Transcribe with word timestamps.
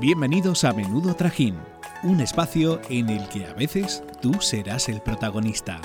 Bienvenidos 0.00 0.62
a 0.62 0.72
Menudo 0.72 1.16
Trajín, 1.16 1.56
un 2.04 2.20
espacio 2.20 2.80
en 2.88 3.08
el 3.08 3.28
que 3.30 3.44
a 3.46 3.52
veces 3.54 4.04
tú 4.22 4.32
serás 4.34 4.88
el 4.88 5.00
protagonista. 5.00 5.80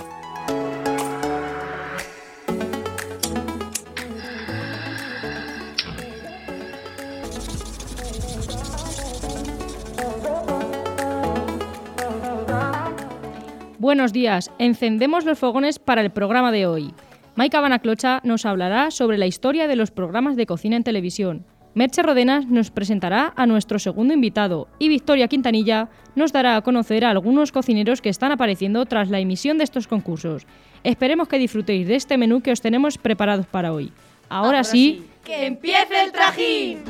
Buenos 13.80 14.14
días, 14.14 14.52
encendemos 14.59 15.25
los 15.25 15.39
fogones 15.39 15.80
para 15.80 16.02
el 16.02 16.11
programa 16.11 16.52
de 16.52 16.68
hoy. 16.68 16.93
Maika 17.34 17.61
Banaclocha 17.61 18.21
nos 18.23 18.45
hablará 18.45 18.91
sobre 18.91 19.18
la 19.18 19.25
historia 19.25 19.68
de 19.68 19.75
los 19.75 19.89
programas 19.89 20.36
de 20.36 20.45
cocina 20.45 20.75
en 20.75 20.83
televisión. 20.83 21.47
Merche 21.75 22.04
Rodenas 22.04 22.45
nos 22.45 22.69
presentará 22.69 23.33
a 23.36 23.47
nuestro 23.47 23.79
segundo 23.79 24.14
invitado 24.14 24.68
y 24.77 24.89
Victoria 24.89 25.27
Quintanilla 25.27 25.89
nos 26.15 26.31
dará 26.31 26.55
a 26.55 26.61
conocer 26.61 27.04
a 27.04 27.09
algunos 27.09 27.51
cocineros 27.51 28.00
que 28.00 28.09
están 28.09 28.31
apareciendo 28.31 28.86
tras 28.86 29.09
la 29.09 29.19
emisión 29.19 29.57
de 29.57 29.64
estos 29.64 29.87
concursos. 29.87 30.45
Esperemos 30.83 31.28
que 31.28 31.39
disfrutéis 31.39 31.87
de 31.87 31.95
este 31.95 32.17
menú 32.17 32.41
que 32.41 32.52
os 32.52 32.61
tenemos 32.61 33.00
preparados 33.00 33.47
para 33.47 33.73
hoy. 33.73 33.91
Ahora, 34.30 34.64
sí, 34.64 35.08
¡que 35.23 35.47
empiece 35.47 36.03
el 36.03 36.11
trajín! 36.11 36.83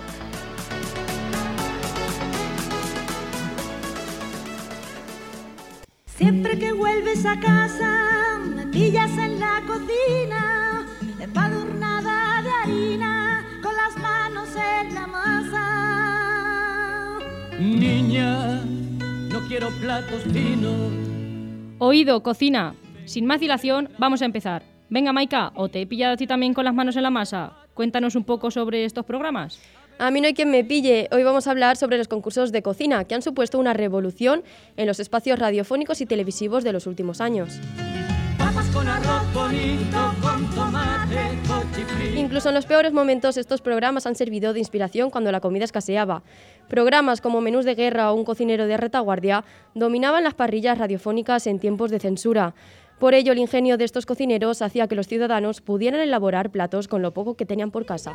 Siempre 6.05 6.59
que 6.59 6.73
vuelves 6.73 7.25
a 7.25 7.39
casa, 7.39 8.38
me 8.55 8.67
pillas 8.67 9.11
en 9.17 9.39
la 9.39 9.61
cocina, 9.65 10.85
empadurnada 11.19 12.41
de 12.41 12.49
harina, 12.49 13.12
en 14.55 14.95
la 14.95 15.07
masa. 15.07 15.69
Niña, 17.59 18.61
no 19.29 19.39
quiero 19.47 19.69
platos 19.81 20.23
finos. 20.31 20.91
Oído, 21.79 22.23
cocina. 22.23 22.75
Sin 23.05 23.25
más 23.25 23.39
dilación, 23.39 23.89
vamos 23.97 24.21
a 24.21 24.25
empezar. 24.25 24.63
Venga, 24.89 25.11
Maika, 25.11 25.51
¿o 25.55 25.69
te 25.69 25.81
he 25.81 25.87
pillado 25.87 26.13
a 26.13 26.17
ti 26.17 26.27
también 26.27 26.53
con 26.53 26.65
las 26.65 26.73
manos 26.73 26.95
en 26.95 27.03
la 27.03 27.09
masa? 27.09 27.53
Cuéntanos 27.73 28.15
un 28.15 28.23
poco 28.23 28.51
sobre 28.51 28.85
estos 28.85 29.05
programas. 29.05 29.59
A 29.99 30.11
mí 30.11 30.21
no 30.21 30.27
hay 30.27 30.33
quien 30.33 30.51
me 30.51 30.63
pille. 30.63 31.07
Hoy 31.11 31.23
vamos 31.23 31.47
a 31.47 31.51
hablar 31.51 31.77
sobre 31.77 31.97
los 31.97 32.07
concursos 32.07 32.51
de 32.51 32.61
cocina, 32.61 33.05
que 33.05 33.15
han 33.15 33.21
supuesto 33.21 33.59
una 33.59 33.73
revolución 33.73 34.43
en 34.77 34.87
los 34.87 34.99
espacios 34.99 35.39
radiofónicos 35.39 36.01
y 36.01 36.05
televisivos 36.05 36.63
de 36.63 36.73
los 36.73 36.87
últimos 36.87 37.21
años. 37.21 37.59
Papas 38.37 38.67
con 38.67 38.87
arroz 38.87 39.33
bonito, 39.33 40.13
con 40.21 40.49
tomate, 40.55 41.39
cochifrito. 41.47 41.52
Incluso 42.16 42.49
en 42.49 42.55
los 42.55 42.66
peores 42.66 42.93
momentos 42.93 43.38
estos 43.38 43.61
programas 43.61 44.05
han 44.05 44.16
servido 44.16 44.53
de 44.53 44.59
inspiración 44.59 45.09
cuando 45.09 45.31
la 45.31 45.39
comida 45.39 45.66
escaseaba. 45.66 46.23
Programas 46.67 47.21
como 47.21 47.41
Menús 47.41 47.65
de 47.65 47.75
Guerra 47.75 48.11
o 48.11 48.15
Un 48.15 48.25
cocinero 48.25 48.67
de 48.67 48.77
retaguardia 48.77 49.43
dominaban 49.73 50.23
las 50.23 50.33
parrillas 50.33 50.77
radiofónicas 50.77 51.47
en 51.47 51.59
tiempos 51.59 51.91
de 51.91 51.99
censura. 51.99 52.53
Por 52.99 53.13
ello, 53.13 53.33
el 53.33 53.39
ingenio 53.39 53.77
de 53.77 53.85
estos 53.85 54.05
cocineros 54.05 54.61
hacía 54.61 54.88
que 54.88 54.95
los 54.95 55.07
ciudadanos 55.07 55.61
pudieran 55.61 56.02
elaborar 56.02 56.52
platos 56.52 56.88
con 56.88 57.02
lo 57.02 57.13
poco 57.13 57.35
que 57.35 57.45
tenían 57.45 57.71
por 57.71 57.85
casa. 57.85 58.13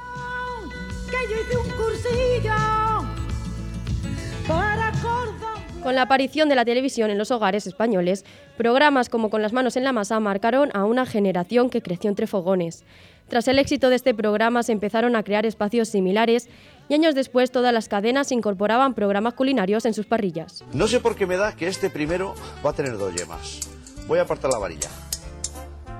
Con 5.83 5.95
la 5.95 6.03
aparición 6.03 6.49
de 6.49 6.55
la 6.55 6.65
televisión 6.65 7.11
en 7.11 7.19
los 7.19 7.31
hogares 7.31 7.67
españoles, 7.67 8.25
programas 8.57 9.09
como 9.09 9.31
Con 9.31 9.43
las 9.43 9.53
manos 9.53 9.77
en 9.77 9.85
la 9.85 9.93
masa 9.93 10.19
marcaron 10.21 10.71
a 10.75 10.85
una 10.85 11.07
generación 11.07 11.71
que 11.71 11.83
creció 11.83 12.11
entre 12.11 12.27
fogones. 12.27 12.85
Tras 13.29 13.47
el 13.47 13.59
éxito 13.59 13.91
de 13.91 13.97
este 13.97 14.15
programa 14.15 14.63
se 14.63 14.73
empezaron 14.73 15.15
a 15.15 15.23
crear 15.23 15.45
espacios 15.45 15.89
similares 15.89 16.49
y 16.89 16.95
años 16.95 17.15
después 17.15 17.51
todas 17.51 17.75
las 17.75 17.89
cadenas 17.89 18.33
incorporaban 18.33 18.95
programas 18.95 19.35
culinarios 19.35 19.85
en 19.85 19.93
sus 19.93 20.07
parrillas. 20.07 20.65
No 20.73 20.89
sé 20.89 21.01
por 21.01 21.15
qué 21.15 21.27
me 21.27 21.37
da 21.37 21.55
que 21.55 21.69
este 21.69 21.91
primero 21.91 22.35
va 22.65 22.71
a 22.71 22.73
tener 22.73 22.97
dos 22.97 23.15
yemas. 23.15 23.69
Voy 24.07 24.19
a 24.19 24.23
apartar 24.23 24.51
la 24.51 24.57
varilla. 24.59 24.89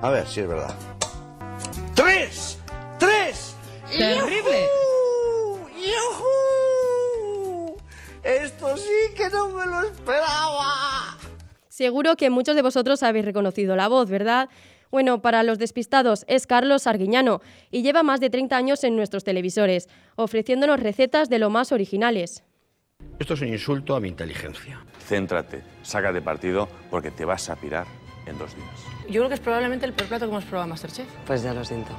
A 0.01 0.09
ver 0.09 0.25
si 0.27 0.39
es 0.39 0.47
verdad. 0.47 0.73
¡Tres! 1.93 2.57
¡Tres! 2.97 3.53
¡Terrible! 3.95 4.65
¡Yujú! 5.75 5.77
¡Yujú! 5.77 7.77
Esto 8.23 8.75
sí 8.77 9.13
que 9.15 9.29
no 9.29 9.49
me 9.49 9.67
lo 9.67 9.83
esperaba. 9.83 11.15
Seguro 11.67 12.15
que 12.15 12.31
muchos 12.31 12.55
de 12.55 12.63
vosotros 12.63 13.03
habéis 13.03 13.25
reconocido 13.25 13.75
la 13.75 13.87
voz, 13.87 14.09
¿verdad? 14.09 14.49
Bueno, 14.91 15.21
para 15.21 15.43
los 15.43 15.59
despistados 15.59 16.25
es 16.27 16.47
Carlos 16.47 16.87
Arguiñano 16.87 17.41
y 17.69 17.83
lleva 17.83 18.01
más 18.01 18.19
de 18.19 18.29
30 18.29 18.57
años 18.57 18.83
en 18.83 18.95
nuestros 18.95 19.23
televisores, 19.23 19.87
ofreciéndonos 20.15 20.79
recetas 20.79 21.29
de 21.29 21.37
lo 21.37 21.51
más 21.51 21.71
originales. 21.71 22.43
Esto 23.19 23.35
es 23.35 23.41
un 23.41 23.49
insulto 23.49 23.95
a 23.95 23.99
mi 23.99 24.07
inteligencia. 24.07 24.83
Céntrate, 25.07 25.61
saca 25.83 26.11
de 26.11 26.21
partido 26.21 26.67
porque 26.89 27.11
te 27.11 27.23
vas 27.23 27.49
a 27.49 27.55
pirar 27.55 27.85
en 28.25 28.37
dos 28.37 28.55
días. 28.55 28.67
Yo 29.07 29.21
creo 29.21 29.27
que 29.27 29.35
es 29.35 29.39
probablemente 29.39 29.85
el 29.85 29.93
peor 29.93 30.09
plato 30.09 30.25
que 30.25 30.31
hemos 30.31 30.45
probado 30.45 30.65
en 30.65 30.69
Masterchef. 30.71 31.07
Pues 31.25 31.43
ya 31.43 31.53
lo 31.53 31.63
siento. 31.63 31.91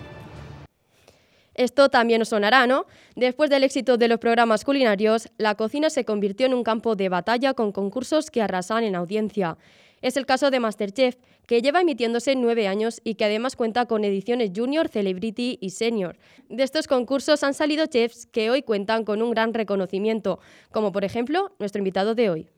Esto 1.55 1.91
también 1.91 2.23
os 2.23 2.29
sonará, 2.29 2.67
¿no? 2.67 2.87
Después 3.17 3.51
del 3.51 3.65
éxito 3.65 3.99
de 3.99 4.09
los 4.09 4.19
programas 4.19 4.65
culinarios, 4.65 5.29
la 5.37 5.55
cocina 5.55 5.91
se 5.91 6.05
convirtió 6.05 6.47
en 6.47 6.55
un 6.55 6.65
campo 6.65 6.97
de 6.97 7.09
batalla 7.09 7.55
con 7.55 7.71
concursos 7.71 8.31
que 8.31 8.43
arrasan 8.43 8.85
en 8.85 8.95
audiencia. 8.95 9.59
Es 10.01 10.17
el 10.17 10.27
caso 10.27 10.51
de 10.51 10.61
Masterchef, 10.61 11.17
que 11.47 11.63
lleva 11.63 11.81
emitiéndose 11.81 12.35
nueve 12.37 12.69
años 12.69 13.01
y 13.05 13.15
que 13.15 13.25
además 13.25 13.57
cuenta 13.57 13.87
con 13.87 14.05
ediciones 14.05 14.51
Junior, 14.55 14.89
Celebrity 14.89 15.59
y 15.61 15.71
Senior. 15.71 16.19
De 16.49 16.63
estos 16.63 16.87
concursos 16.87 17.43
han 17.43 17.55
salido 17.55 17.87
chefs 17.87 18.27
que 18.27 18.51
hoy 18.51 18.63
cuentan 18.63 19.05
con 19.05 19.23
un 19.23 19.31
gran 19.31 19.55
reconocimiento, 19.55 20.39
como 20.71 20.93
por 20.93 21.05
ejemplo 21.05 21.53
nuestro 21.59 21.81
invitado 21.81 22.15
de 22.15 22.31
hoy. 22.31 22.49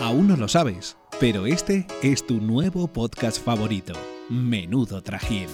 Aún 0.00 0.28
no 0.28 0.36
lo 0.36 0.48
sabes, 0.48 0.96
pero 1.18 1.46
este 1.46 1.86
es 2.02 2.26
tu 2.26 2.40
nuevo 2.40 2.86
podcast 2.86 3.42
favorito, 3.42 3.94
Menudo 4.28 5.02
Trajín. 5.02 5.48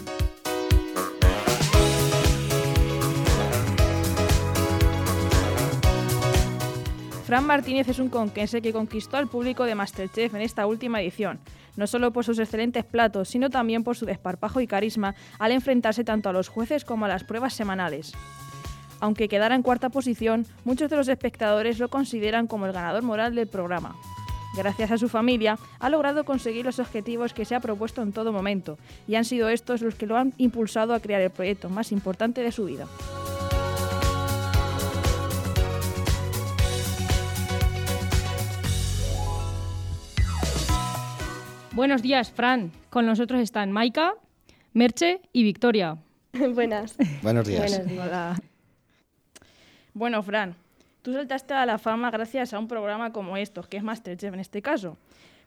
Fran 7.32 7.46
Martínez 7.46 7.88
es 7.88 7.98
un 7.98 8.10
conquense 8.10 8.60
que 8.60 8.74
conquistó 8.74 9.16
al 9.16 9.26
público 9.26 9.64
de 9.64 9.74
Masterchef 9.74 10.34
en 10.34 10.42
esta 10.42 10.66
última 10.66 11.00
edición, 11.00 11.38
no 11.76 11.86
solo 11.86 12.12
por 12.12 12.26
sus 12.26 12.38
excelentes 12.38 12.84
platos, 12.84 13.30
sino 13.30 13.48
también 13.48 13.84
por 13.84 13.96
su 13.96 14.04
desparpajo 14.04 14.60
y 14.60 14.66
carisma 14.66 15.14
al 15.38 15.52
enfrentarse 15.52 16.04
tanto 16.04 16.28
a 16.28 16.34
los 16.34 16.48
jueces 16.48 16.84
como 16.84 17.06
a 17.06 17.08
las 17.08 17.24
pruebas 17.24 17.54
semanales. 17.54 18.12
Aunque 19.00 19.30
quedara 19.30 19.54
en 19.54 19.62
cuarta 19.62 19.88
posición, 19.88 20.44
muchos 20.64 20.90
de 20.90 20.96
los 20.96 21.08
espectadores 21.08 21.78
lo 21.78 21.88
consideran 21.88 22.46
como 22.46 22.66
el 22.66 22.74
ganador 22.74 23.02
moral 23.02 23.34
del 23.34 23.48
programa. 23.48 23.96
Gracias 24.54 24.90
a 24.90 24.98
su 24.98 25.08
familia, 25.08 25.58
ha 25.78 25.88
logrado 25.88 26.26
conseguir 26.26 26.66
los 26.66 26.80
objetivos 26.80 27.32
que 27.32 27.46
se 27.46 27.54
ha 27.54 27.60
propuesto 27.60 28.02
en 28.02 28.12
todo 28.12 28.34
momento, 28.34 28.76
y 29.08 29.14
han 29.14 29.24
sido 29.24 29.48
estos 29.48 29.80
los 29.80 29.94
que 29.94 30.04
lo 30.04 30.18
han 30.18 30.34
impulsado 30.36 30.92
a 30.92 31.00
crear 31.00 31.22
el 31.22 31.30
proyecto 31.30 31.70
más 31.70 31.92
importante 31.92 32.42
de 32.42 32.52
su 32.52 32.66
vida. 32.66 32.86
Buenos 41.74 42.02
días, 42.02 42.30
Fran. 42.30 42.70
Con 42.90 43.06
nosotros 43.06 43.40
están 43.40 43.72
Maika, 43.72 44.12
Merche 44.74 45.22
y 45.32 45.42
Victoria. 45.42 45.96
Buenas. 46.54 46.96
Buenos 47.22 47.48
días. 47.48 47.80
Hola. 47.90 48.38
Bueno, 49.94 50.22
Fran, 50.22 50.54
tú 51.00 51.14
saltaste 51.14 51.54
a 51.54 51.64
la 51.64 51.78
fama 51.78 52.10
gracias 52.10 52.52
a 52.52 52.58
un 52.58 52.68
programa 52.68 53.10
como 53.10 53.38
estos, 53.38 53.68
que 53.68 53.78
es 53.78 53.82
Masterchef 53.82 54.34
en 54.34 54.40
este 54.40 54.60
caso. 54.60 54.98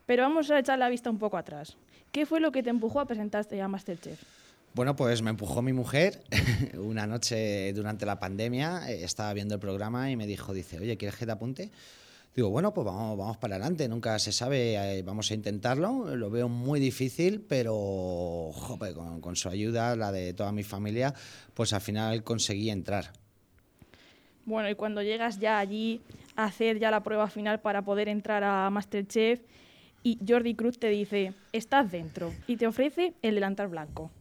Pero 0.08 0.24
vamos 0.24 0.50
a 0.50 0.58
echar 0.58 0.80
la 0.80 0.90
vista 0.90 1.12
un 1.12 1.20
poco 1.20 1.38
atrás. 1.38 1.78
¿Qué 2.12 2.26
fue 2.26 2.40
lo 2.40 2.52
que 2.52 2.64
te 2.64 2.72
empujó 2.72 3.00
a 3.02 3.06
presentarte 3.06 3.62
a 3.62 3.68
Masterchef? 3.68 4.20
Bueno, 4.74 4.96
pues 4.96 5.22
me 5.22 5.30
empujó 5.30 5.62
mi 5.62 5.74
mujer 5.74 6.24
una 6.74 7.06
noche 7.06 7.72
durante 7.74 8.08
la 8.08 8.20
pandemia, 8.20 8.90
eh, 8.90 9.04
estaba 9.04 9.32
viendo 9.34 9.54
el 9.54 9.60
programa 9.60 10.10
y 10.10 10.16
me 10.16 10.26
dijo, 10.26 10.56
dice, 10.56 10.80
oye, 10.80 10.98
¿quieres 10.98 11.20
que 11.20 11.28
te 11.28 11.32
apunte? 11.32 11.70
Digo, 12.36 12.50
bueno, 12.50 12.74
pues 12.74 12.84
vamos, 12.84 13.18
vamos 13.18 13.38
para 13.38 13.56
adelante, 13.56 13.88
nunca 13.88 14.20
se 14.20 14.34
sabe, 14.34 14.76
eh, 14.76 15.04
vamos 15.04 15.32
a 15.32 15.36
intentarlo. 15.36 16.18
Lo 16.18 16.30
veo 16.30 16.50
muy 16.50 16.82
difícil, 16.82 17.40
pero 17.40 18.52
jope, 18.54 18.94
con, 18.94 19.22
con 19.22 19.38
su 19.38 19.48
ayuda, 19.48 19.96
la 19.96 20.12
de 20.12 20.34
toda 20.34 20.52
mi 20.52 20.64
familia, 20.64 21.14
pues 21.54 21.72
al 21.72 21.80
final 21.80 22.24
conseguí 22.24 22.70
entrar. 22.70 23.14
Bueno, 24.44 24.70
y 24.70 24.76
cuando 24.76 25.02
llegas 25.02 25.40
ya 25.40 25.60
allí 25.60 26.02
a 26.36 26.44
hacer 26.44 26.78
ya 26.78 26.92
la 26.92 27.04
prueba 27.04 27.30
final 27.30 27.62
para 27.62 27.84
poder 27.84 28.10
entrar 28.10 28.44
a 28.44 28.70
Masterchef 28.70 29.40
y 30.04 30.20
Jordi 30.28 30.56
Cruz 30.56 30.78
te 30.78 30.90
dice, 30.90 31.34
estás 31.54 31.90
dentro 31.90 32.34
y 32.48 32.58
te 32.58 32.68
ofrece 32.68 33.14
el 33.22 33.36
delantal 33.36 33.70
blanco. 33.70 34.12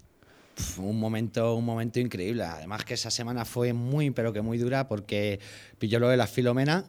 Un 0.79 1.01
momento, 1.01 1.57
un 1.57 1.65
momento 1.65 1.99
increíble. 1.99 2.45
Además 2.45 2.85
que 2.85 2.95
esa 2.95 3.11
semana 3.11 3.45
fue 3.45 3.73
muy, 3.73 4.13
pero 4.13 4.33
que 4.33 4.41
muy 4.41 4.57
dura 4.57 4.87
porque 4.87 5.41
pilló 5.79 5.99
lo 5.99 6.09
de 6.09 6.17
la 6.17 6.29
Filomena 6.29 6.85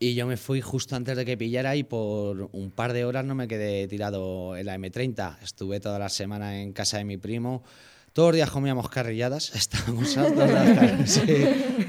y 0.00 0.14
yo 0.14 0.26
me 0.26 0.36
fui 0.36 0.60
justo 0.60 0.94
antes 0.96 1.16
de 1.16 1.24
que 1.24 1.36
pillara 1.36 1.74
y 1.76 1.82
por 1.82 2.48
un 2.52 2.70
par 2.70 2.92
de 2.92 3.04
horas 3.04 3.24
no 3.24 3.34
me 3.34 3.48
quedé 3.48 3.88
tirado 3.88 4.56
en 4.56 4.66
la 4.66 4.76
M30. 4.76 5.38
Estuve 5.42 5.80
toda 5.80 5.98
la 5.98 6.08
semana 6.08 6.60
en 6.60 6.72
casa 6.72 6.98
de 6.98 7.04
mi 7.04 7.16
primo, 7.16 7.64
Todos 8.12 8.28
los 8.28 8.36
días 8.36 8.50
comíamos 8.50 8.88
carrilladas, 8.88 9.54
estábamos 9.54 10.14
todos 10.14 11.10
sí, 11.10 11.22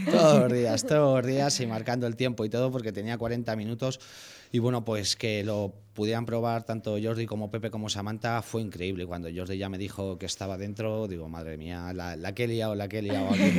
todos 0.10 0.42
los 0.42 0.54
días, 0.54 0.86
todos 0.86 1.18
los 1.18 1.28
días 1.32 1.60
y 1.60 1.68
marcando 1.68 2.08
el 2.08 2.16
tiempo 2.16 2.46
y 2.46 2.50
todo 2.50 2.72
porque 2.72 2.92
tenía 2.92 3.18
40 3.18 3.56
minutos 3.56 4.00
y 4.52 4.58
bueno, 4.58 4.84
pues 4.84 5.16
que 5.16 5.44
lo 5.44 5.76
pudieran 5.94 6.26
probar 6.26 6.64
tanto 6.64 6.98
Jordi 7.02 7.28
como 7.28 7.52
Pepe 7.52 7.70
como 7.70 7.88
Samantha 7.88 8.42
fue 8.42 8.64
increíble. 8.64 9.06
Cuando 9.06 9.30
Jordi 9.34 9.60
ya 9.60 9.70
me 9.70 9.78
dijo 9.78 10.18
que 10.18 10.26
estaba 10.26 10.58
dentro, 10.58 11.08
digo, 11.08 11.30
madre 11.30 11.58
mía, 11.58 11.94
la, 11.94 12.16
la 12.16 12.34
que 12.34 12.46
he 12.46 12.48
liado, 12.48 12.74
la 12.74 12.88
que 12.88 13.00
he 13.00 13.02
liado 13.04 13.30
aquí. 13.30 13.54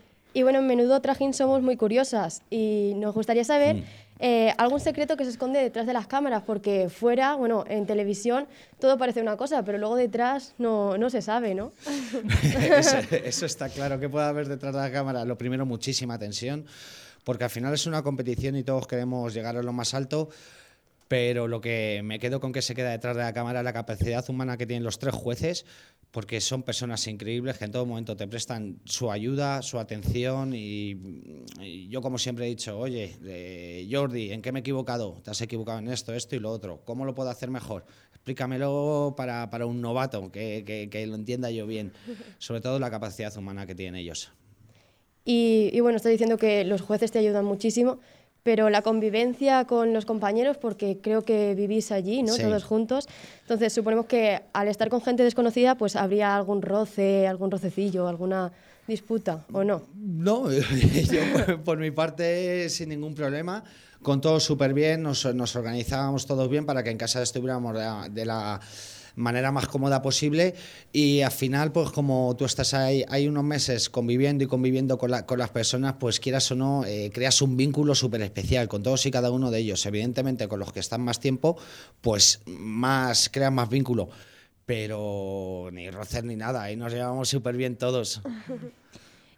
Y 0.32 0.42
bueno, 0.42 0.58
en 0.60 0.66
Menudo 0.66 1.00
Trajín 1.00 1.34
somos 1.34 1.60
muy 1.62 1.76
curiosas 1.76 2.42
y 2.50 2.92
nos 2.96 3.14
gustaría 3.14 3.44
saber 3.44 3.76
Mm. 3.76 3.82
eh, 4.20 4.54
algún 4.58 4.78
secreto 4.80 5.16
que 5.16 5.24
se 5.24 5.30
esconde 5.30 5.58
detrás 5.60 5.86
de 5.86 5.92
las 5.92 6.06
cámaras, 6.06 6.42
porque 6.46 6.88
fuera, 6.88 7.34
bueno, 7.34 7.64
en 7.68 7.86
televisión 7.86 8.46
todo 8.78 8.98
parece 8.98 9.20
una 9.22 9.36
cosa, 9.36 9.64
pero 9.64 9.78
luego 9.78 9.96
detrás 9.96 10.54
no, 10.58 10.96
no 10.98 11.08
se 11.10 11.22
sabe, 11.22 11.54
¿no? 11.54 11.72
eso, 12.76 12.96
eso 13.24 13.46
está 13.46 13.68
claro. 13.70 13.98
¿Qué 13.98 14.08
puede 14.08 14.26
haber 14.26 14.46
detrás 14.48 14.74
de 14.74 14.80
la 14.80 14.92
cámara? 14.92 15.24
Lo 15.24 15.36
primero, 15.38 15.64
muchísima 15.66 16.18
tensión, 16.18 16.64
porque 17.24 17.44
al 17.44 17.50
final 17.50 17.72
es 17.74 17.86
una 17.86 18.02
competición 18.02 18.56
y 18.56 18.62
todos 18.62 18.86
queremos 18.86 19.32
llegar 19.34 19.56
a 19.56 19.62
lo 19.62 19.72
más 19.72 19.94
alto. 19.94 20.28
Pero 21.10 21.48
lo 21.48 21.60
que 21.60 22.02
me 22.04 22.20
quedo 22.20 22.38
con 22.38 22.52
que 22.52 22.62
se 22.62 22.72
queda 22.76 22.90
detrás 22.92 23.16
de 23.16 23.22
la 23.24 23.32
cámara 23.32 23.58
es 23.58 23.64
la 23.64 23.72
capacidad 23.72 24.24
humana 24.30 24.56
que 24.56 24.64
tienen 24.64 24.84
los 24.84 25.00
tres 25.00 25.12
jueces, 25.12 25.66
porque 26.12 26.40
son 26.40 26.62
personas 26.62 27.04
increíbles 27.08 27.58
que 27.58 27.64
en 27.64 27.72
todo 27.72 27.84
momento 27.84 28.16
te 28.16 28.28
prestan 28.28 28.78
su 28.84 29.10
ayuda, 29.10 29.60
su 29.62 29.80
atención. 29.80 30.54
Y, 30.54 31.44
y 31.60 31.88
yo, 31.88 32.00
como 32.00 32.16
siempre 32.16 32.46
he 32.46 32.48
dicho, 32.50 32.78
oye, 32.78 33.16
eh, 33.24 33.88
Jordi, 33.90 34.30
¿en 34.30 34.40
qué 34.40 34.52
me 34.52 34.60
he 34.60 34.62
equivocado? 34.62 35.20
Te 35.24 35.32
has 35.32 35.40
equivocado 35.40 35.80
en 35.80 35.88
esto, 35.88 36.14
esto 36.14 36.36
y 36.36 36.38
lo 36.38 36.48
otro. 36.52 36.82
¿Cómo 36.84 37.04
lo 37.04 37.12
puedo 37.12 37.28
hacer 37.28 37.50
mejor? 37.50 37.84
Explícamelo 38.14 39.14
para, 39.16 39.50
para 39.50 39.66
un 39.66 39.80
novato, 39.80 40.30
que, 40.30 40.62
que- 40.64 40.88
que 40.90 41.06
lo 41.08 41.16
entienda 41.16 41.50
yo 41.50 41.66
bien. 41.66 41.92
Sobre 42.38 42.60
todo 42.60 42.78
la 42.78 42.88
capacidad 42.88 43.36
humana 43.36 43.66
que 43.66 43.74
tienen 43.74 43.96
ellos. 44.00 44.30
Y, 45.24 45.70
y 45.72 45.80
bueno, 45.80 45.96
estoy 45.96 46.12
diciendo 46.12 46.36
que 46.38 46.64
los 46.64 46.80
jueces 46.80 47.10
te 47.10 47.18
ayudan 47.18 47.44
muchísimo, 47.44 47.98
pero 48.42 48.70
la 48.70 48.82
convivencia 48.82 49.64
con 49.66 49.92
los 49.92 50.04
compañeros, 50.06 50.56
porque 50.56 50.98
creo 51.02 51.22
que 51.22 51.54
vivís 51.54 51.92
allí, 51.92 52.22
¿no? 52.22 52.32
Sí. 52.32 52.42
Todos 52.42 52.64
juntos. 52.64 53.08
Entonces, 53.42 53.72
suponemos 53.72 54.06
que 54.06 54.42
al 54.52 54.68
estar 54.68 54.88
con 54.88 55.02
gente 55.02 55.22
desconocida, 55.22 55.76
pues 55.76 55.96
habría 55.96 56.36
algún 56.36 56.62
roce, 56.62 57.26
algún 57.26 57.50
rocecillo, 57.50 58.08
alguna 58.08 58.52
disputa, 58.86 59.44
¿o 59.52 59.62
no? 59.64 59.82
No, 59.94 60.50
yo 60.52 61.62
por, 61.64 61.78
mi 61.78 61.90
parte 61.90 62.68
sin 62.70 62.88
ningún 62.88 63.14
problema, 63.14 63.62
con 64.02 64.20
todo 64.20 64.40
súper 64.40 64.74
bien, 64.74 65.02
nos, 65.02 65.32
nos 65.34 65.54
organizábamos 65.54 66.26
todos 66.26 66.48
bien 66.48 66.66
para 66.66 66.82
que 66.82 66.90
en 66.90 66.98
casa 66.98 67.22
estuviéramos 67.22 67.74
de 67.74 67.80
la, 67.80 68.08
de 68.10 68.24
la 68.24 68.60
manera 69.16 69.52
más 69.52 69.66
cómoda 69.68 70.02
posible 70.02 70.54
y 70.92 71.20
al 71.22 71.30
final 71.32 71.72
pues 71.72 71.90
como 71.90 72.34
tú 72.36 72.44
estás 72.44 72.74
ahí 72.74 73.04
hay 73.08 73.28
unos 73.28 73.44
meses 73.44 73.90
conviviendo 73.90 74.44
y 74.44 74.46
conviviendo 74.46 74.98
con, 74.98 75.10
la- 75.10 75.26
con 75.26 75.38
las 75.38 75.50
personas 75.50 75.94
pues 75.98 76.20
quieras 76.20 76.50
o 76.52 76.54
no 76.54 76.84
eh, 76.84 77.10
creas 77.12 77.42
un 77.42 77.56
vínculo 77.56 77.94
súper 77.94 78.22
especial 78.22 78.68
con 78.68 78.82
todos 78.82 79.04
y 79.06 79.10
cada 79.10 79.30
uno 79.30 79.50
de 79.50 79.58
ellos. 79.60 79.84
Evidentemente 79.86 80.48
con 80.48 80.60
los 80.60 80.72
que 80.72 80.80
están 80.80 81.00
más 81.02 81.20
tiempo 81.20 81.56
pues 82.00 82.40
más 82.46 83.28
creas 83.28 83.52
más 83.52 83.68
vínculo. 83.68 84.08
Pero 84.66 85.68
ni 85.72 85.90
rocer 85.90 86.24
ni 86.24 86.36
nada 86.36 86.62
ahí 86.62 86.76
nos 86.76 86.92
llevamos 86.92 87.28
súper 87.28 87.56
bien 87.56 87.76
todos. 87.76 88.20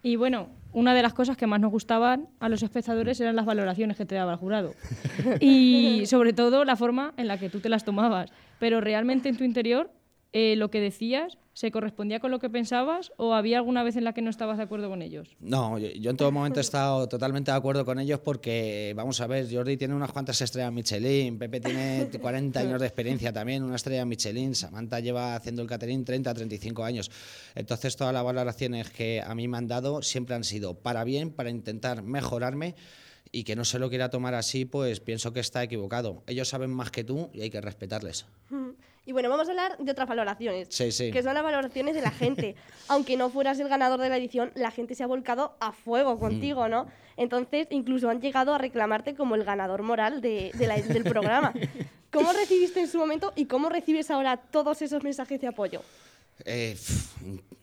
Y 0.05 0.17
bueno, 0.17 0.49
una 0.73 0.93
de 0.93 1.01
las 1.01 1.13
cosas 1.13 1.37
que 1.37 1.47
más 1.47 1.59
nos 1.59 1.71
gustaban 1.71 2.27
a 2.39 2.49
los 2.49 2.63
espectadores 2.63 3.19
eran 3.21 3.35
las 3.35 3.45
valoraciones 3.45 3.95
que 3.95 4.05
te 4.05 4.15
daba 4.15 4.33
el 4.33 4.37
jurado. 4.37 4.73
Y 5.39 6.05
sobre 6.07 6.33
todo 6.33 6.65
la 6.65 6.75
forma 6.75 7.13
en 7.17 7.27
la 7.27 7.37
que 7.37 7.49
tú 7.49 7.59
te 7.59 7.69
las 7.69 7.85
tomabas. 7.85 8.31
Pero 8.59 8.81
realmente 8.81 9.29
en 9.29 9.37
tu 9.37 9.43
interior, 9.43 9.91
eh, 10.33 10.55
lo 10.55 10.71
que 10.71 10.81
decías, 10.81 11.37
¿se 11.53 11.71
correspondía 11.71 12.19
con 12.19 12.31
lo 12.31 12.39
que 12.39 12.49
pensabas 12.49 13.11
o 13.17 13.35
había 13.35 13.57
alguna 13.57 13.83
vez 13.83 13.95
en 13.95 14.03
la 14.03 14.13
que 14.13 14.23
no 14.23 14.31
estabas 14.31 14.57
de 14.57 14.63
acuerdo 14.63 14.89
con 14.89 15.03
ellos? 15.03 15.37
No, 15.39 15.77
yo, 15.77 16.09
en 16.09 16.17
todo 16.17 16.31
momento 16.31 16.59
he 16.59 16.61
estado 16.61 17.07
totalmente 17.07 17.51
de 17.51 17.57
acuerdo 17.57 17.85
con 17.85 17.99
ellos 17.99 18.19
porque, 18.19 18.93
vamos 18.95 19.21
a 19.21 19.27
ver, 19.27 19.47
Jordi 19.53 19.77
tiene 19.77 19.93
unas 19.93 20.11
cuantas 20.11 20.41
estrellas 20.41 20.73
Michelin, 20.73 21.37
Pepe 21.37 21.59
tiene 21.59 22.09
40 22.21 22.59
años 22.59 22.81
de 22.81 22.87
experiencia 22.87 23.31
también, 23.31 23.61
una 23.61 23.75
estrella 23.75 24.05
Michelin, 24.05 24.55
Samantha 24.55 24.99
lleva 24.99 25.35
haciendo 25.35 25.61
el 25.61 25.67
catering 25.67 26.03
30, 26.03 26.33
35 26.33 26.83
años. 26.83 27.11
Entonces 27.53 27.95
todas 27.95 28.11
las 28.11 28.23
valoraciones 28.23 28.89
que 28.89 29.21
a 29.21 29.35
mí 29.35 29.47
me 29.47 29.57
han 29.57 29.67
dado 29.67 30.01
siempre 30.01 30.35
han 30.35 30.43
sido 30.43 30.73
para 30.73 31.03
bien, 31.03 31.29
para 31.29 31.51
intentar 31.51 32.01
mejorarme 32.01 32.73
y 33.31 33.43
que 33.43 33.55
no 33.55 33.65
se 33.65 33.77
lo 33.77 33.89
quiera 33.89 34.09
tomar 34.09 34.33
así, 34.33 34.65
pues 34.65 34.99
pienso 34.99 35.31
que 35.31 35.41
está 35.41 35.63
equivocado. 35.63 36.23
Ellos 36.25 36.47
saben 36.47 36.71
más 36.71 36.91
que 36.91 37.03
tú 37.03 37.29
y 37.33 37.41
hay 37.41 37.49
que 37.49 37.61
respetarles. 37.61 38.25
Y 39.05 39.11
bueno, 39.11 39.29
vamos 39.29 39.47
a 39.47 39.51
hablar 39.51 39.77
de 39.77 39.91
otras 39.91 40.07
valoraciones. 40.07 40.67
Sí, 40.71 40.91
sí. 40.91 41.11
Que 41.11 41.21
son 41.23 41.33
las 41.33 41.43
valoraciones 41.43 41.93
de 41.95 42.01
la 42.01 42.11
gente. 42.11 42.55
Aunque 42.87 43.17
no 43.17 43.29
fueras 43.29 43.59
el 43.59 43.67
ganador 43.67 43.99
de 43.99 44.09
la 44.09 44.17
edición, 44.17 44.51
la 44.55 44.71
gente 44.71 44.95
se 44.95 45.03
ha 45.03 45.07
volcado 45.07 45.55
a 45.59 45.71
fuego 45.73 46.17
contigo, 46.19 46.67
¿no? 46.69 46.87
Entonces, 47.17 47.67
incluso 47.69 48.09
han 48.09 48.21
llegado 48.21 48.53
a 48.53 48.57
reclamarte 48.57 49.13
como 49.13 49.35
el 49.35 49.43
ganador 49.43 49.83
moral 49.83 50.21
de, 50.21 50.51
de 50.53 50.67
la- 50.67 50.81
del 50.81 51.03
programa. 51.03 51.53
¿Cómo 52.11 52.31
recibiste 52.31 52.79
en 52.79 52.87
su 52.87 52.97
momento 52.97 53.33
y 53.35 53.45
cómo 53.45 53.69
recibes 53.69 54.09
ahora 54.11 54.37
todos 54.37 54.81
esos 54.81 55.03
mensajes 55.03 55.41
de 55.41 55.47
apoyo? 55.47 55.81
Eh, 56.45 56.77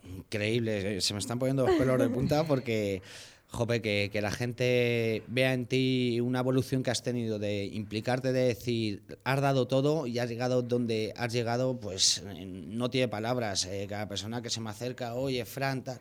increíble, 0.05 1.01
se 1.01 1.13
me 1.13 1.19
están 1.19 1.39
poniendo 1.39 1.65
los 1.65 1.75
pelos 1.75 1.99
de 1.99 2.09
punta 2.09 2.43
porque, 2.45 3.01
jope, 3.51 3.81
que, 3.81 4.09
que 4.11 4.21
la 4.21 4.31
gente 4.31 5.23
vea 5.27 5.53
en 5.53 5.65
ti 5.65 6.19
una 6.21 6.39
evolución 6.39 6.83
que 6.83 6.91
has 6.91 7.03
tenido 7.03 7.37
de 7.37 7.65
implicarte, 7.65 8.31
de 8.31 8.47
decir, 8.47 9.03
has 9.23 9.41
dado 9.41 9.67
todo 9.67 10.07
y 10.07 10.19
has 10.19 10.29
llegado 10.29 10.61
donde 10.61 11.13
has 11.17 11.33
llegado, 11.33 11.79
pues 11.79 12.23
no 12.23 12.89
tiene 12.89 13.07
palabras. 13.09 13.65
eh, 13.65 13.85
cada 13.89 14.07
persona 14.07 14.41
que 14.41 14.49
se 14.49 14.61
me 14.61 14.69
acerca, 14.69 15.15
oye, 15.15 15.43
Fran, 15.45 15.83
tal. 15.83 15.99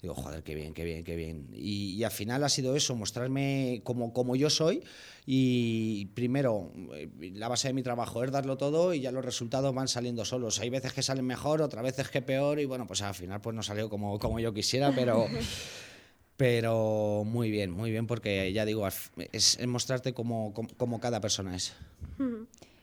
Digo, 0.00 0.14
joder, 0.14 0.42
qué 0.42 0.56
bien, 0.56 0.74
qué 0.74 0.82
bien, 0.84 1.04
qué 1.04 1.14
bien. 1.14 1.48
Y, 1.54 1.94
y 1.94 2.02
al 2.02 2.10
final 2.10 2.42
ha 2.42 2.48
sido 2.48 2.74
eso, 2.74 2.96
mostrarme 2.96 3.82
como, 3.84 4.12
como 4.12 4.34
yo 4.34 4.50
soy 4.50 4.82
y 5.26 6.06
primero, 6.06 6.72
eh, 6.94 7.08
la 7.34 7.46
base 7.46 7.68
de 7.68 7.74
mi 7.74 7.84
trabajo 7.84 8.24
es 8.24 8.32
darlo 8.32 8.56
todo 8.56 8.94
y 8.94 9.00
ya 9.00 9.12
los 9.12 9.24
resultados 9.24 9.72
van 9.72 9.86
saliendo 9.86 10.24
solos. 10.24 10.58
Hay 10.58 10.70
veces 10.70 10.92
que 10.92 11.02
salen 11.02 11.24
mejor, 11.24 11.62
otras 11.62 11.84
veces 11.84 12.08
que 12.08 12.20
peor 12.20 12.58
y 12.58 12.64
bueno, 12.64 12.86
pues 12.86 13.02
al 13.02 13.14
final 13.14 13.40
pues 13.40 13.54
no 13.54 13.62
salió 13.62 13.88
como, 13.88 14.18
como 14.18 14.40
yo 14.40 14.52
quisiera, 14.52 14.92
pero... 14.94 15.26
Pero 16.42 17.22
muy 17.24 17.52
bien, 17.52 17.70
muy 17.70 17.92
bien, 17.92 18.08
porque 18.08 18.52
ya 18.52 18.64
digo, 18.64 18.84
es, 18.88 19.64
mostrarte 19.64 20.12
como, 20.12 20.52
como 20.76 20.98
cada 20.98 21.20
persona 21.20 21.54
es. 21.54 21.72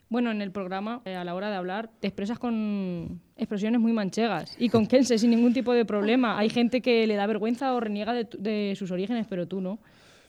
Bueno, 0.08 0.32
en 0.32 0.42
el 0.42 0.50
programa, 0.54 1.02
eh, 1.04 1.16
a 1.16 1.26
la 1.26 1.36
hora 1.36 1.50
de 1.50 1.58
hablar, 1.58 1.90
te 2.00 2.08
expresas 2.08 2.40
con 2.40 3.20
expresiones 3.36 3.82
muy 3.82 3.92
manchegas 3.92 4.56
y 4.60 4.70
con 4.70 4.88
Kense 4.88 5.18
sin 5.18 5.32
ningún 5.32 5.54
tipo 5.54 5.74
de 5.74 5.84
problema. 5.84 6.40
Hay 6.40 6.50
gente 6.50 6.80
que 6.80 7.06
le 7.06 7.16
da 7.16 7.28
vergüenza 7.28 7.74
o 7.74 7.82
reniega 7.82 8.14
de, 8.14 8.30
de 8.38 8.76
sus 8.78 8.92
orígenes, 8.92 9.28
pero 9.30 9.46
tú 9.46 9.60
no. 9.60 9.80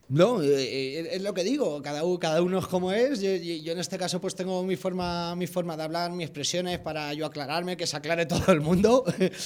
No, 0.08 0.42
eh, 0.42 0.48
eh, 0.98 1.08
es 1.12 1.22
lo 1.22 1.32
que 1.32 1.44
digo, 1.44 1.80
cada, 1.82 2.02
cada 2.18 2.42
uno 2.42 2.58
es 2.58 2.66
como 2.66 2.90
es. 2.90 3.20
Yo- 3.22 3.30
yo 3.36 3.72
en 3.72 3.78
este 3.78 3.96
caso 3.96 4.20
pues 4.20 4.34
tengo 4.34 4.64
mi 4.64 4.74
forma, 4.74 5.36
mi 5.36 5.46
forma 5.46 5.76
de 5.76 5.84
hablar, 5.84 6.10
mis 6.10 6.26
expresiones 6.26 6.80
para 6.80 7.14
yo 7.14 7.26
aclararme, 7.26 7.76
que 7.76 7.86
se 7.86 7.96
aclare 7.96 8.26
todo 8.26 8.52
el 8.52 8.60
mundo. 8.60 9.04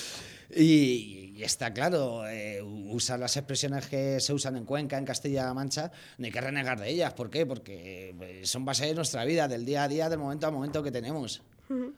y, 0.57 1.24
y 1.35 1.43
está 1.43 1.73
claro, 1.75 2.27
eh, 2.29 2.63
usar 2.63 3.19
las 3.19 3.37
expresiones 3.37 3.87
que 3.89 4.21
se 4.21 4.33
usan 4.33 4.57
en 4.57 4.65
Cuenca, 4.65 4.97
en 4.99 5.05
Castilla-La 5.05 5.53
Mancha, 5.53 5.91
no 6.19 6.27
hay 6.27 6.31
que 6.33 6.41
renegar 6.41 6.79
de 6.79 6.89
ellas. 6.91 7.13
¿Por 7.15 7.29
qué? 7.31 7.45
Porque 7.45 8.15
pues, 8.17 8.49
son 8.49 8.65
base 8.65 8.87
de 8.87 8.95
nuestra 8.95 9.25
vida, 9.25 9.49
del 9.49 9.65
día 9.65 9.83
a 9.85 9.89
día, 9.89 10.09
del 10.09 10.19
momento 10.21 10.47
a 10.47 10.51
momento 10.51 10.83
que 10.83 10.93
tenemos. 10.93 11.43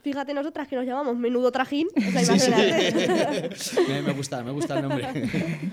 Fíjate 0.03 0.33
nosotras 0.33 0.69
que 0.69 0.77
nos 0.77 0.87
llamamos 0.87 1.17
Menudo 1.17 1.51
Trajín. 1.53 1.89
o 1.97 2.01
sea, 2.25 2.39
Sí, 2.39 2.51
sí. 3.57 3.81
me, 3.89 4.01
me 4.01 4.13
gusta, 4.13 4.43
me 4.43 4.53
gusta 4.53 4.77
el 4.79 4.83
nombre. 4.89 5.07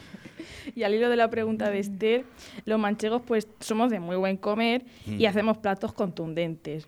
Y 0.75 0.83
al 0.83 0.93
hilo 0.95 1.09
de 1.09 1.15
la 1.17 1.29
pregunta 1.29 1.69
de 1.69 1.79
Esther, 1.79 2.25
los 2.65 2.79
manchegos 2.79 3.21
pues 3.25 3.47
somos 3.59 3.91
de 3.91 3.99
muy 3.99 4.15
buen 4.15 4.37
comer 4.37 4.83
y 5.05 5.23
Mm. 5.23 5.27
hacemos 5.27 5.57
platos 5.57 5.93
contundentes. 5.93 6.87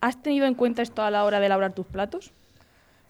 ¿Has 0.00 0.22
tenido 0.22 0.46
en 0.46 0.54
cuenta 0.54 0.82
esto 0.82 1.02
a 1.02 1.10
la 1.10 1.24
hora 1.24 1.40
de 1.40 1.46
elaborar 1.46 1.74
tus 1.74 1.86
platos? 1.86 2.32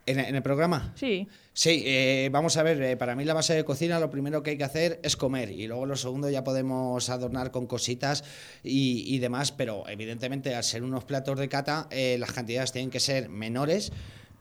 ¿En, 0.07 0.19
en 0.19 0.35
el 0.35 0.43
programa? 0.43 0.93
Sí. 0.97 1.27
Sí, 1.57 1.85
eh, 1.87 2.31
vamos 2.33 2.57
a 2.57 2.65
ver, 2.65 2.83
eh, 2.83 2.97
para 2.97 3.15
mí 3.15 3.25
la 3.25 3.33
base 3.33 3.55
de 3.55 3.65
cocina 3.65 4.01
lo 4.01 4.11
primero 4.11 4.43
que 4.43 4.51
hay 4.51 4.59
que 4.59 4.65
hacer 4.65 4.99
es 5.05 5.17
comer 5.17 5.53
y 5.53 5.69
luego 5.69 5.87
lo 5.87 5.95
segundo 5.97 6.29
ya 6.29 6.43
podemos 6.43 7.09
adornar 7.11 7.53
con 7.53 7.69
cositas 7.69 8.25
y, 8.65 9.05
y 9.07 9.19
demás, 9.21 9.53
pero 9.53 9.89
evidentemente 9.89 10.55
al 10.55 10.65
ser 10.65 10.83
unos 10.83 11.05
platos 11.05 11.39
de 11.39 11.49
cata 11.49 11.87
eh, 11.93 12.17
las 12.19 12.33
cantidades 12.33 12.73
tienen 12.73 12.91
que 12.91 12.99
ser 12.99 13.29
menores, 13.29 13.93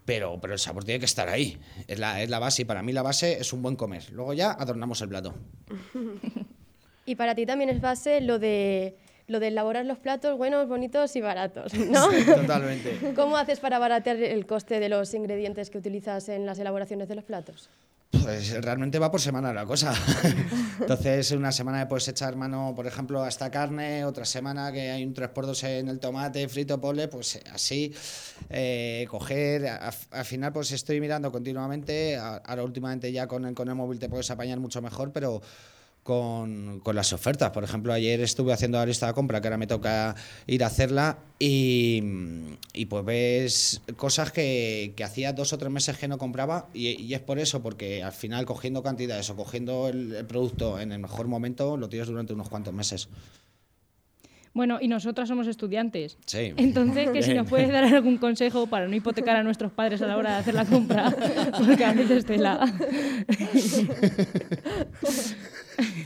pero, 0.06 0.40
pero 0.42 0.54
el 0.54 0.60
sabor 0.60 0.86
tiene 0.86 1.00
que 1.00 1.06
estar 1.06 1.30
ahí, 1.30 1.60
es 1.88 2.00
la, 2.00 2.22
es 2.24 2.32
la 2.32 2.40
base 2.40 2.64
y 2.64 2.66
para 2.66 2.82
mí 2.82 2.92
la 2.92 3.04
base 3.04 3.40
es 3.40 3.54
un 3.54 3.62
buen 3.62 3.76
comer, 3.76 4.12
luego 4.12 4.34
ya 4.34 4.52
adornamos 4.52 5.00
el 5.02 5.10
plato. 5.10 5.36
Y 7.06 7.16
para 7.16 7.36
ti 7.36 7.46
también 7.46 7.70
es 7.70 7.82
base 7.82 8.22
lo 8.22 8.40
de, 8.40 8.96
lo 9.28 9.40
de 9.40 9.48
elaborar 9.48 9.86
los 9.86 9.98
platos 10.00 10.38
buenos, 10.38 10.68
bonitos 10.68 11.16
y 11.16 11.22
baratos, 11.22 11.74
¿no? 11.74 12.12
Sí, 12.12 12.26
totalmente. 12.26 13.14
¿Cómo 13.16 13.38
haces 13.38 13.60
para 13.60 13.80
baratear 13.80 14.18
el 14.18 14.46
coste 14.46 14.80
de 14.80 14.90
los 14.90 15.14
ingredientes 15.14 15.70
que 15.70 15.78
utilizas 15.78 16.30
en 16.30 16.46
las 16.46 16.60
elaboraciones 16.60 17.08
de 17.08 17.16
los 17.16 17.24
platos? 17.24 17.70
Pues 18.22 18.62
realmente 18.62 19.00
va 19.00 19.10
por 19.10 19.20
semana 19.20 19.52
la 19.52 19.66
cosa. 19.66 19.94
Entonces, 20.80 21.32
una 21.32 21.52
semana 21.52 21.88
puedes 21.88 22.08
echar 22.08 22.36
mano, 22.36 22.74
por 22.76 22.86
ejemplo, 22.86 23.24
a 23.24 23.28
esta 23.28 23.50
carne, 23.50 24.06
otra 24.06 24.24
semana 24.24 24.72
que 24.72 24.92
hay 24.92 25.04
un 25.04 25.16
3x2 25.16 25.68
en 25.80 25.90
el 25.90 26.00
tomate, 26.00 26.48
frito, 26.48 26.80
pole, 26.80 27.08
pues 27.08 27.40
así, 27.52 27.94
eh, 28.50 29.08
coger. 29.10 29.68
al 29.68 30.26
final, 30.26 30.54
pues 30.54 30.72
estoy 30.72 31.02
mirando 31.02 31.32
continuamente. 31.32 32.16
Ahora, 32.16 32.64
últimamente, 32.64 33.12
ya 33.12 33.28
con 33.28 33.46
el, 33.46 33.56
con 33.56 33.68
el 33.68 33.76
móvil 33.76 34.00
te 34.00 34.10
puedes 34.10 34.30
apañar 34.30 34.60
mucho 34.60 34.82
mejor, 34.82 35.12
pero 35.12 35.42
con, 36.04 36.80
con, 36.82 36.96
las 36.96 37.14
ofertas. 37.14 37.52
Por 37.52 37.64
ejemplo, 37.64 37.94
ayer 37.94 38.22
estuve 38.22 38.54
haciendo 38.54 38.78
la 38.78 38.86
lista 38.86 39.08
de 39.08 39.14
compra, 39.14 39.42
que 39.42 39.48
ahora 39.48 39.58
me 39.58 39.68
toca 39.68 40.16
ir 40.46 40.64
a 40.64 40.68
hacerla, 40.68 41.18
y, 41.40 42.04
y 42.74 42.86
pues 42.86 43.06
ves 43.06 43.82
cosas 43.96 44.32
que, 44.32 44.94
que, 44.96 45.04
hacía 45.04 45.34
dos 45.34 45.54
o 45.54 45.58
tres 45.58 45.72
meses 45.72 45.98
que 45.98 46.08
no 46.08 46.18
compraba, 46.18 46.68
y, 46.74 47.02
y, 47.02 47.14
es 47.14 47.22
por 47.22 47.40
eso, 47.40 47.64
porque 47.64 48.04
al 48.04 48.14
final 48.14 48.46
cogiendo 48.46 48.84
cantidades 48.84 49.30
o 49.30 49.36
cogiendo 49.36 49.88
el, 49.88 50.14
el, 50.16 50.26
producto 50.26 50.80
en 50.80 50.92
el 50.92 51.00
mejor 51.00 51.28
momento, 51.28 51.78
lo 51.78 51.90
tienes 51.90 52.08
durante 52.08 52.34
unos 52.34 52.50
cuantos 52.50 52.74
meses. 52.74 53.10
Bueno, 54.54 54.78
y 54.80 54.88
nosotras 54.88 55.28
somos 55.28 55.48
estudiantes. 55.48 56.20
Sí. 56.26 56.54
Entonces, 56.58 57.10
que 57.10 57.24
si 57.24 57.34
nos 57.34 57.50
puedes 57.50 57.72
dar 57.72 57.86
algún 57.86 58.18
consejo 58.18 58.68
para 58.68 58.88
no 58.88 58.96
hipotecar 58.96 59.36
a 59.36 59.44
nuestros 59.44 59.72
padres 59.72 60.02
a 60.04 60.08
la 60.08 60.16
hora 60.16 60.34
de 60.34 60.38
hacer 60.38 60.54
la 60.54 60.66
compra, 60.66 61.12
porque 61.58 61.84
a 61.84 61.94
veces 61.94 62.26
te 62.26 62.38
la... 62.38 62.60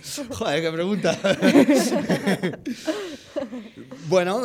Joder, 0.31 0.61
qué 0.61 0.71
pregunta. 0.71 1.17
bueno, 4.07 4.43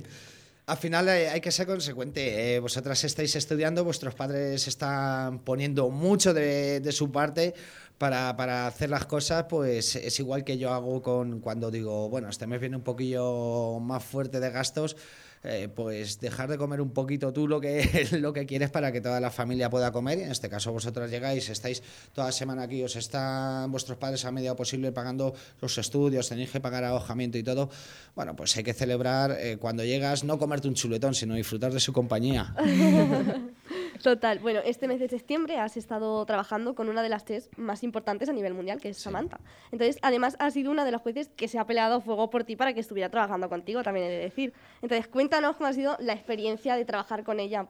al 0.66 0.76
final 0.76 1.08
hay 1.08 1.40
que 1.40 1.50
ser 1.50 1.66
consecuente. 1.66 2.54
Eh, 2.54 2.60
vosotras 2.60 3.02
estáis 3.04 3.34
estudiando, 3.36 3.84
vuestros 3.84 4.14
padres 4.14 4.66
están 4.68 5.40
poniendo 5.40 5.90
mucho 5.90 6.34
de, 6.34 6.80
de 6.80 6.92
su 6.92 7.10
parte 7.10 7.54
para, 7.98 8.36
para, 8.36 8.66
hacer 8.66 8.90
las 8.90 9.06
cosas, 9.06 9.46
pues 9.48 9.96
es 9.96 10.18
igual 10.18 10.44
que 10.44 10.58
yo 10.58 10.72
hago 10.72 11.02
con 11.02 11.40
cuando 11.40 11.70
digo, 11.70 12.08
bueno, 12.08 12.28
este 12.28 12.46
mes 12.46 12.60
viene 12.60 12.76
un 12.76 12.82
poquillo 12.82 13.78
más 13.80 14.04
fuerte 14.04 14.40
de 14.40 14.50
gastos. 14.50 14.96
Eh, 15.44 15.68
pues 15.74 16.20
dejar 16.20 16.48
de 16.48 16.56
comer 16.56 16.80
un 16.80 16.92
poquito 16.92 17.32
tú 17.32 17.48
lo 17.48 17.60
que, 17.60 18.06
lo 18.20 18.32
que 18.32 18.46
quieres 18.46 18.70
para 18.70 18.92
que 18.92 19.00
toda 19.00 19.18
la 19.20 19.30
familia 19.30 19.70
pueda 19.70 19.90
comer. 19.90 20.18
Y 20.18 20.22
en 20.22 20.30
este 20.30 20.48
caso 20.48 20.72
vosotras 20.72 21.10
llegáis, 21.10 21.48
estáis 21.48 21.82
toda 22.14 22.30
semana 22.30 22.62
aquí, 22.62 22.82
os 22.82 22.94
están 22.96 23.70
vuestros 23.72 23.98
padres 23.98 24.24
a 24.24 24.30
medida 24.30 24.54
posible 24.54 24.92
pagando 24.92 25.34
los 25.60 25.76
estudios, 25.78 26.28
tenéis 26.28 26.50
que 26.50 26.60
pagar 26.60 26.84
alojamiento 26.84 27.38
y 27.38 27.42
todo. 27.42 27.70
Bueno, 28.14 28.36
pues 28.36 28.56
hay 28.56 28.62
que 28.62 28.74
celebrar 28.74 29.36
eh, 29.38 29.56
cuando 29.58 29.84
llegas, 29.84 30.22
no 30.22 30.38
comerte 30.38 30.68
un 30.68 30.74
chuletón, 30.74 31.14
sino 31.14 31.34
disfrutar 31.34 31.72
de 31.72 31.80
su 31.80 31.92
compañía. 31.92 32.54
Total. 34.02 34.38
Bueno, 34.38 34.60
este 34.64 34.88
mes 34.88 35.00
de 35.00 35.08
septiembre 35.08 35.58
has 35.58 35.76
estado 35.76 36.24
trabajando 36.24 36.74
con 36.74 36.88
una 36.88 37.02
de 37.02 37.08
las 37.08 37.24
tres 37.24 37.50
más 37.56 37.82
importantes 37.82 38.28
a 38.28 38.32
nivel 38.32 38.54
mundial, 38.54 38.80
que 38.80 38.88
es 38.88 38.98
Samantha. 38.98 39.40
Entonces, 39.70 39.98
además, 40.02 40.36
has 40.38 40.54
sido 40.54 40.70
una 40.70 40.84
de 40.84 40.92
las 40.92 41.02
jueces 41.02 41.28
que 41.28 41.48
se 41.48 41.58
ha 41.58 41.66
peleado 41.66 42.00
fuego 42.00 42.30
por 42.30 42.44
ti 42.44 42.56
para 42.56 42.72
que 42.72 42.80
estuviera 42.80 43.10
trabajando 43.10 43.48
contigo, 43.48 43.82
también 43.82 44.06
he 44.06 44.10
de 44.10 44.18
decir. 44.18 44.52
Entonces, 44.80 45.08
cuéntanos 45.08 45.56
cómo 45.56 45.68
ha 45.68 45.72
sido 45.72 45.96
la 46.00 46.14
experiencia 46.14 46.76
de 46.76 46.84
trabajar 46.84 47.24
con 47.24 47.40
ella 47.40 47.68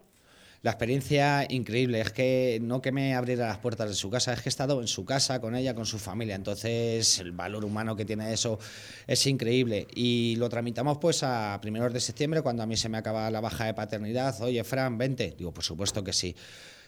la 0.62 0.70
experiencia 0.70 1.44
increíble. 1.48 2.00
Es 2.00 2.12
que 2.12 2.60
no 2.62 2.80
que 2.80 2.92
me 2.92 3.14
abriera 3.14 3.48
las 3.48 3.58
puertas 3.58 3.88
de 3.88 3.94
su 3.94 4.10
casa, 4.10 4.32
es 4.32 4.40
que 4.40 4.48
he 4.48 4.50
estado 4.50 4.80
en 4.80 4.86
su 4.86 5.04
casa 5.04 5.40
con 5.40 5.56
ella, 5.56 5.74
con 5.74 5.86
su 5.86 5.98
familia. 5.98 6.36
Entonces, 6.36 7.18
el 7.18 7.32
valor 7.32 7.64
humano 7.64 7.96
que 7.96 8.04
tiene 8.04 8.32
eso 8.32 8.58
es 9.06 9.26
increíble. 9.26 9.88
Y 9.94 10.36
lo 10.36 10.48
tramitamos 10.48 10.98
pues 10.98 11.22
a 11.24 11.58
primeros 11.60 11.92
de 11.92 12.00
septiembre, 12.00 12.42
cuando 12.42 12.62
a 12.62 12.66
mí 12.66 12.76
se 12.76 12.88
me 12.88 12.98
acaba 12.98 13.30
la 13.30 13.40
baja 13.40 13.66
de 13.66 13.74
paternidad. 13.74 14.40
Oye, 14.40 14.62
Fran, 14.62 14.96
vente. 14.96 15.34
Digo, 15.36 15.52
por 15.52 15.64
supuesto 15.64 16.04
que 16.04 16.12
sí. 16.12 16.34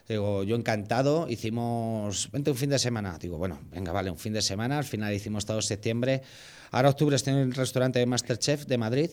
Digo, 0.09 0.45
yo 0.45 0.54
encantado, 0.54 1.26
hicimos, 1.28 2.31
vente 2.31 2.50
un 2.50 2.57
fin 2.57 2.71
de 2.71 2.78
semana. 2.78 3.19
Digo, 3.19 3.38
bueno, 3.38 3.61
venga, 3.73 3.90
vale, 3.90 4.11
un 4.11 4.19
fin 4.19 4.35
de 4.35 4.43
semana. 4.43 4.78
Al 4.78 4.85
final 4.85 5.12
hicimos 5.12 5.47
todo 5.47 5.61
septiembre. 5.62 6.23
Ahora 6.71 6.90
octubre 6.90 7.16
estoy 7.16 7.33
en 7.33 7.40
el 7.40 7.54
restaurante 7.54 7.99
de 7.99 8.07
Masterchef 8.07 8.66
de 8.66 8.78
Madrid 8.78 9.11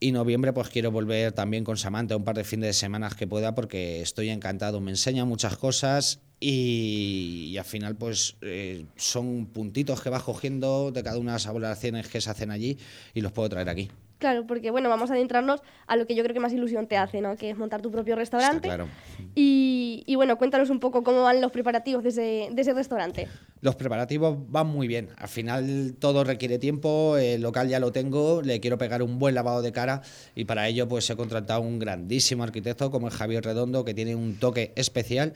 y 0.00 0.12
noviembre 0.12 0.52
pues 0.54 0.70
quiero 0.70 0.90
volver 0.90 1.32
también 1.32 1.62
con 1.62 1.76
Samantha 1.76 2.16
un 2.16 2.24
par 2.24 2.34
de 2.34 2.44
fines 2.44 2.66
de 2.68 2.72
semana 2.72 3.10
que 3.16 3.26
pueda 3.26 3.54
porque 3.54 4.00
estoy 4.00 4.30
encantado. 4.30 4.80
Me 4.80 4.90
enseña 4.90 5.26
muchas 5.26 5.58
cosas 5.58 6.20
y, 6.40 7.54
al 7.58 7.66
final 7.66 7.96
pues 7.96 8.36
eh, 8.40 8.86
son 8.96 9.46
puntitos 9.46 10.00
que 10.00 10.08
vas 10.08 10.22
cogiendo 10.22 10.90
de 10.90 11.02
cada 11.02 11.18
una 11.18 11.32
de 11.32 11.34
las 11.36 11.46
valoraciones 11.46 12.08
que 12.08 12.20
se 12.22 12.30
hacen 12.30 12.50
allí 12.50 12.78
y 13.12 13.20
los 13.20 13.32
puedo 13.32 13.50
traer 13.50 13.68
aquí. 13.68 13.90
Claro, 14.20 14.46
porque 14.46 14.70
bueno, 14.70 14.90
vamos 14.90 15.10
a 15.10 15.14
adentrarnos 15.14 15.62
a 15.86 15.96
lo 15.96 16.06
que 16.06 16.14
yo 16.14 16.22
creo 16.22 16.34
que 16.34 16.40
más 16.40 16.52
ilusión 16.52 16.86
te 16.86 16.98
hace, 16.98 17.22
¿no? 17.22 17.36
Que 17.36 17.50
es 17.50 17.56
montar 17.56 17.80
tu 17.80 17.90
propio 17.90 18.16
restaurante. 18.16 18.68
claro. 18.68 18.86
Y, 19.34 19.79
y, 20.06 20.14
bueno, 20.16 20.36
cuéntanos 20.38 20.70
un 20.70 20.80
poco 20.80 21.02
cómo 21.02 21.22
van 21.22 21.40
los 21.40 21.50
preparativos 21.50 22.02
de 22.02 22.08
ese, 22.10 22.48
de 22.52 22.72
restaurante. 22.72 23.28
Los 23.60 23.76
preparativos 23.76 24.36
van 24.50 24.66
muy 24.66 24.88
bien. 24.88 25.08
Al 25.16 25.28
final 25.28 25.94
todo 25.98 26.24
requiere 26.24 26.58
tiempo, 26.58 27.16
el 27.16 27.42
local 27.42 27.68
ya 27.68 27.78
lo 27.78 27.92
tengo, 27.92 28.42
le 28.42 28.60
quiero 28.60 28.78
pegar 28.78 29.02
un 29.02 29.18
buen 29.18 29.34
lavado 29.34 29.62
de 29.62 29.72
cara 29.72 30.02
y 30.34 30.44
para 30.44 30.68
ello 30.68 30.88
pues 30.88 31.08
he 31.10 31.16
contratado 31.16 31.60
un 31.60 31.78
grandísimo 31.78 32.42
arquitecto 32.42 32.90
como 32.90 33.08
es 33.08 33.14
Javier 33.14 33.44
Redondo 33.44 33.84
que 33.84 33.94
tiene 33.94 34.14
un 34.14 34.36
toque 34.36 34.72
especial 34.76 35.34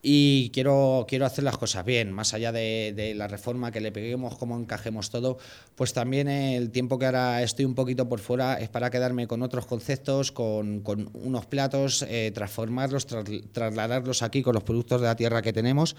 y 0.00 0.50
quiero, 0.50 1.06
quiero 1.08 1.26
hacer 1.26 1.44
las 1.44 1.58
cosas 1.58 1.84
bien, 1.84 2.12
más 2.12 2.32
allá 2.32 2.52
de, 2.52 2.92
de, 2.94 3.14
la 3.14 3.26
reforma 3.26 3.72
que 3.72 3.80
le 3.80 3.90
peguemos, 3.90 4.36
cómo 4.36 4.56
encajemos 4.56 5.10
todo, 5.10 5.38
pues 5.74 5.92
también 5.92 6.28
el 6.28 6.70
tiempo 6.70 6.98
que 6.98 7.06
ahora 7.06 7.42
estoy 7.42 7.64
un 7.64 7.74
poquito 7.74 8.08
por 8.08 8.20
fuera 8.20 8.54
es 8.60 8.68
para 8.68 8.90
quedarme 8.90 9.26
con 9.26 9.42
otros 9.42 9.66
conceptos, 9.66 10.30
con, 10.30 10.80
con 10.80 11.10
unos 11.14 11.46
platos, 11.46 12.04
eh, 12.08 12.30
transformarlos, 12.32 13.06
tra 13.06 13.24
trasladarlos 13.52 14.22
aquí 14.22 14.42
con 14.42 14.54
los 14.54 14.62
productos 14.62 15.00
de 15.00 15.08
la 15.08 15.16
tierra 15.16 15.42
que 15.42 15.52
tenemos 15.52 15.96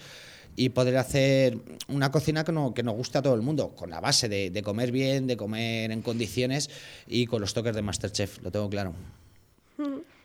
y 0.56 0.70
poder 0.70 0.96
hacer 0.96 1.58
una 1.88 2.10
cocina 2.10 2.42
que, 2.42 2.52
no, 2.52 2.74
que 2.74 2.82
nos 2.82 2.94
guste 2.94 3.18
a 3.18 3.22
todo 3.22 3.34
el 3.34 3.42
mundo, 3.42 3.74
con 3.76 3.90
la 3.90 4.00
base 4.00 4.28
de, 4.28 4.50
de 4.50 4.62
comer 4.62 4.92
bien, 4.92 5.26
de 5.26 5.36
comer 5.36 5.90
en 5.90 6.02
condiciones 6.02 6.70
y 7.06 7.26
con 7.26 7.40
los 7.40 7.54
toques 7.54 7.74
de 7.74 7.82
Masterchef, 7.82 8.42
lo 8.42 8.50
tengo 8.50 8.68
claro. 8.68 8.94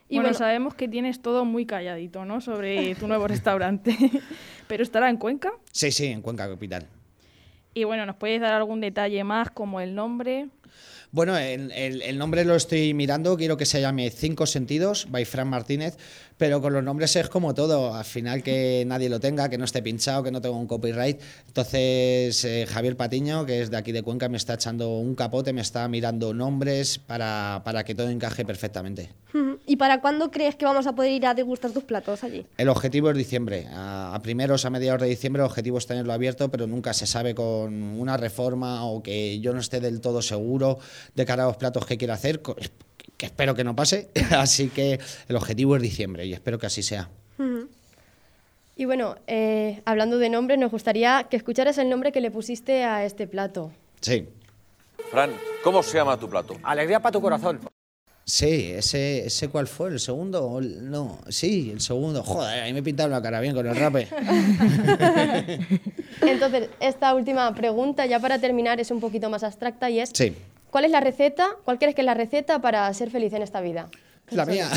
Y 0.08 0.16
bueno, 0.16 0.30
bueno, 0.30 0.38
sabemos 0.38 0.76
que 0.76 0.88
tienes 0.88 1.22
todo 1.22 1.46
muy 1.46 1.66
calladito, 1.66 2.26
¿no? 2.26 2.40
Sobre 2.40 2.94
tu 2.96 3.08
nuevo 3.08 3.28
restaurante. 3.28 3.98
¿Pero 4.68 4.84
estará 4.84 5.10
en 5.10 5.18
Cuenca? 5.18 5.52
Sí, 5.72 5.92
sí, 5.92 6.08
en 6.08 6.22
Cuenca 6.22 6.48
Capital. 6.48 6.86
Y 7.74 7.84
bueno, 7.86 8.06
¿nos 8.06 8.16
puedes 8.16 8.40
dar 8.40 8.54
algún 8.54 8.82
detalle 8.82 9.24
más, 9.24 9.50
como 9.50 9.82
el 9.82 9.96
nombre? 9.96 10.48
Bueno, 11.12 11.38
el, 11.38 11.72
el, 11.72 12.02
el, 12.02 12.18
nombre 12.18 12.44
lo 12.46 12.56
estoy 12.56 12.94
mirando, 12.94 13.38
quiero 13.38 13.58
que 13.58 13.66
se 13.66 13.82
llame 13.82 14.10
Cinco 14.10 14.46
Sentidos, 14.46 15.08
by 15.10 15.26
Fran 15.26 15.48
Martínez, 15.48 15.98
pero 16.38 16.62
con 16.62 16.74
los 16.74 16.84
nombres 16.84 17.16
es 17.16 17.30
como 17.30 17.54
todo, 17.54 17.94
al 17.94 18.04
final 18.04 18.44
que 18.44 18.84
nadie 18.86 19.10
lo 19.10 19.20
tenga, 19.20 19.50
que 19.50 19.58
no 19.58 19.66
esté 19.66 19.82
pinchado, 19.82 20.24
que 20.24 20.32
no 20.32 20.42
tenga 20.42 20.58
un 20.58 20.68
copyright. 20.68 21.22
Entonces, 21.48 22.44
eh, 22.44 22.66
Javier 22.68 22.98
Patiño, 22.98 23.46
que 23.46 23.62
es 23.62 23.72
de 23.72 23.78
aquí 23.78 23.92
de 23.92 24.04
Cuenca, 24.04 24.28
me 24.28 24.38
está 24.38 24.56
echando 24.56 24.98
un 24.98 25.16
capote, 25.16 25.54
me 25.54 25.62
está 25.62 25.88
mirando 25.88 26.34
nombres 26.34 27.00
para, 27.00 27.62
para 27.64 27.84
que 27.86 27.96
todo 27.96 28.10
encaje 28.10 28.44
perfectamente. 28.44 29.10
¿Y 29.66 29.76
para 29.76 30.00
cuándo 30.00 30.32
crees 30.32 30.56
que 30.56 30.66
vamos 30.66 30.88
a 30.88 30.94
poder 30.94 31.12
ir 31.12 31.26
a 31.26 31.34
degustar 31.34 31.72
tus 31.72 31.84
platos 31.84 32.24
allí? 32.24 32.46
El 32.58 32.70
objetivo 32.70 33.10
es 33.10 33.18
diciembre. 33.18 33.68
A, 33.72 34.14
a, 34.14 34.22
primeros, 34.22 34.64
a 34.66 34.70
mediados 34.70 35.02
de 35.02 35.08
diciembre, 35.08 35.42
el 35.42 35.46
objetivo 35.46 35.78
es 35.78 35.88
tenerlo 35.88 36.14
abierto, 36.14 36.50
pero 36.50 36.68
nunca 36.68 36.94
se 36.94 37.06
sabe 37.06 37.36
con 37.36 37.74
una 38.00 38.18
reforma 38.18 38.86
o 38.86 39.04
que 39.04 39.40
yo 39.40 39.54
no 39.54 39.60
esté 39.60 39.80
del 39.80 40.02
todo 40.02 40.22
seguro 40.22 40.80
de 41.14 41.26
cara 41.26 41.44
a 41.44 41.48
los 41.48 41.58
platos 41.58 41.86
que 41.86 41.98
quiero 41.98 42.14
hacer, 42.14 42.42
que 43.18 43.26
espero 43.26 43.56
que 43.56 43.64
no 43.64 43.76
pase. 43.76 44.10
Así 44.32 44.70
que 44.70 45.00
el 45.28 45.36
objetivo 45.36 45.76
es 45.76 45.82
diciembre 45.82 46.26
y 46.26 46.34
espero 46.34 46.58
que 46.60 46.66
así 46.66 46.84
sea. 46.84 47.10
Uh 47.38 47.44
-huh. 47.44 47.68
Y 48.78 48.86
bueno, 48.86 49.16
eh, 49.28 49.82
hablando 49.86 50.18
de 50.18 50.30
nombre, 50.30 50.58
nos 50.58 50.70
gustaría 50.72 51.28
que 51.30 51.38
escucharas 51.38 51.78
el 51.78 51.90
nombre 51.90 52.12
que 52.12 52.20
le 52.20 52.30
pusiste 52.30 52.84
a 52.84 53.06
este 53.06 53.26
plato. 53.26 53.72
Sí. 54.02 54.28
Fran, 55.10 55.32
¿cómo 55.64 55.82
se 55.82 55.98
llama 55.98 56.20
tu 56.20 56.30
plato? 56.30 56.58
Alegría 56.62 57.00
para 57.00 57.14
tu 57.14 57.22
corazón. 57.22 57.62
Sí, 58.28 58.72
ese, 58.76 59.28
ese 59.28 59.50
cuál 59.50 59.68
fue, 59.68 59.90
el 59.90 60.00
segundo, 60.00 60.60
no, 60.60 61.20
sí, 61.30 61.70
el 61.72 61.80
segundo. 61.80 62.24
Joder, 62.24 62.64
ahí 62.64 62.74
me 62.74 62.82
pintaron 62.82 63.12
la 63.12 63.22
cara 63.22 63.40
bien 63.40 63.54
con 63.54 63.68
el 63.68 63.76
rape. 63.76 64.08
Entonces, 66.22 66.70
esta 66.80 67.14
última 67.14 67.54
pregunta, 67.54 68.08
ya 68.08 68.20
para 68.20 68.40
terminar, 68.40 68.80
es 68.80 68.90
un 68.90 69.00
poquito 69.00 69.30
más 69.30 69.44
abstracta 69.44 69.92
y 69.92 70.00
es, 70.00 70.10
sí. 70.12 70.36
¿Cuál 70.76 70.84
es 70.84 70.92
la 70.92 71.00
receta, 71.00 71.56
cuál 71.64 71.80
crees 71.80 71.96
que 71.96 72.02
es 72.02 72.06
la 72.06 72.16
receta 72.16 72.60
para 72.60 72.94
ser 72.94 73.10
feliz 73.10 73.32
en 73.32 73.42
esta 73.42 73.62
vida? 73.62 73.90
La 74.32 74.46
mía. 74.46 74.70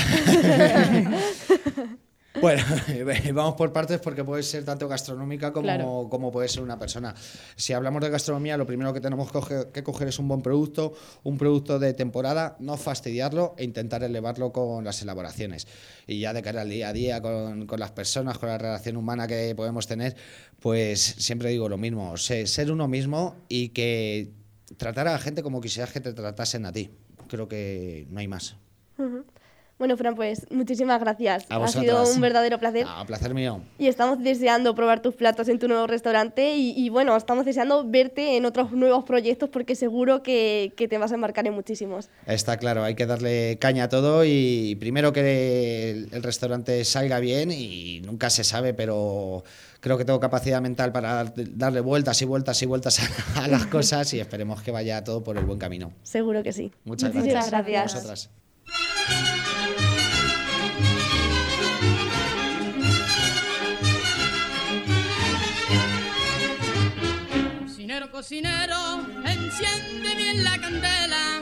Bueno, 2.41 2.63
vamos 3.35 3.55
por 3.55 3.73
partes 3.73 3.99
porque 4.01 4.23
puede 4.25 4.43
ser 4.43 4.65
tanto 4.65 4.87
gastronómica 4.87 5.53
como, 5.53 5.65
claro. 5.65 6.07
como 6.11 6.31
puede 6.31 6.49
ser 6.49 6.63
una 6.63 6.79
persona. 6.79 7.15
Si 7.57 7.73
hablamos 7.73 8.03
de 8.03 8.11
gastronomía, 8.11 8.57
lo 8.57 8.67
primero 8.67 8.93
que 8.93 9.01
tenemos 9.01 9.27
que 9.27 9.33
coger, 9.33 9.69
que 9.73 9.83
coger, 9.83 10.09
es 10.09 10.19
un 10.19 10.29
buen 10.29 10.43
producto, 10.43 10.95
un 11.25 11.39
producto 11.39 11.79
de 11.79 11.95
temporada, 11.95 12.57
no 12.61 12.77
fastidiarlo 12.77 13.55
e 13.59 13.65
intentar 13.65 14.03
elevarlo 14.03 14.53
con 14.53 14.85
las 14.85 15.03
elaboraciones. 15.03 15.67
Y 16.07 16.21
ya 16.21 16.33
de 16.33 16.43
cara 16.43 16.63
al 16.63 16.71
día 16.71 16.91
a 16.91 16.93
día, 16.93 17.21
con, 17.21 17.67
con 17.67 17.81
las 17.81 17.91
personas, 17.91 18.39
con 18.39 18.49
la 18.49 18.59
relación 18.59 18.97
humana 18.97 19.27
que 19.27 19.55
podemos 19.57 19.87
tener, 19.87 20.15
pues 20.61 21.01
siempre 21.01 21.51
digo 21.51 21.69
lo 21.69 21.79
mismo, 21.79 22.17
ser 22.17 22.71
uno 22.71 22.89
mismo 22.89 23.37
y 23.49 23.71
que 23.71 24.38
tratar 24.77 25.09
a 25.09 25.13
la 25.13 25.19
gente 25.19 25.43
como 25.43 25.61
quisieras 25.61 25.93
que 25.93 26.01
te 26.01 26.13
tratasen 26.13 26.67
a 26.67 26.73
ti. 26.73 26.91
Creo 27.29 27.49
que 27.49 28.07
no 28.11 28.21
hay 28.21 28.29
más. 28.29 28.57
Bueno, 29.79 29.97
Fran, 29.97 30.17
pues 30.17 30.45
muchísimas 30.51 30.99
gracias. 30.99 31.47
A 31.51 31.63
ha 31.63 31.69
sido 31.69 32.03
un 32.03 32.21
verdadero 32.21 32.59
placer. 32.59 32.85
Ah, 32.89 33.05
placer 33.07 33.33
mío. 33.33 33.61
Y 33.79 33.87
estamos 33.87 34.19
deseando 34.21 34.75
probar 34.75 35.01
tus 35.01 35.15
platos 35.15 35.49
en 35.49 35.61
tu 35.61 35.69
nuevo 35.69 35.87
restaurante 35.87 36.57
y, 36.57 36.73
y, 36.77 36.89
bueno, 36.89 37.17
estamos 37.17 37.45
deseando 37.45 37.89
verte 37.89 38.37
en 38.37 38.45
otros 38.45 38.73
nuevos 38.73 39.05
proyectos 39.05 39.49
porque 39.51 39.77
seguro 39.77 40.23
que, 40.25 40.73
que 40.77 40.89
te 40.89 40.99
vas 40.99 41.13
a 41.13 41.15
embarcar 41.15 41.47
en 41.47 41.55
muchísimos. 41.55 42.11
Está 42.27 42.57
claro, 42.57 42.83
hay 42.83 42.97
que 42.97 43.07
darle 43.07 43.59
caña 43.61 43.85
a 43.85 43.89
todo 43.89 44.25
y 44.25 44.77
primero 44.81 45.13
que 45.13 45.91
el, 45.91 46.09
el 46.13 46.23
restaurante 46.25 46.85
salga 46.85 47.21
bien 47.21 47.53
y 47.53 48.01
nunca 48.01 48.31
se 48.31 48.43
sabe, 48.43 48.75
pero 48.75 49.45
creo 49.79 49.97
que 49.97 50.05
tengo 50.05 50.19
capacidad 50.19 50.61
mental 50.61 50.91
para 50.91 51.33
darle 51.37 51.81
vueltas 51.81 52.21
y 52.21 52.25
vueltas 52.25 52.61
y 52.63 52.67
vueltas 52.67 52.99
a, 53.37 53.45
a 53.45 53.49
las 53.49 53.67
cosas 53.69 54.13
y 54.13 54.19
esperemos 54.19 54.61
que 54.61 54.73
vaya 54.73 55.05
todo 55.05 55.23
por 55.23 55.39
el 55.39 55.45
buen 55.45 55.61
camino. 55.61 55.93
Seguro 56.03 56.43
que 56.43 56.53
sí. 56.53 56.73
Muchas 56.85 57.15
Muchísimas 57.15 57.49
gracias. 57.49 57.93
gracias. 57.95 58.31
Cocinero, 68.19 68.75
enciende 69.25 70.17
bien 70.17 70.43
la 70.43 70.59
candela 70.59 71.41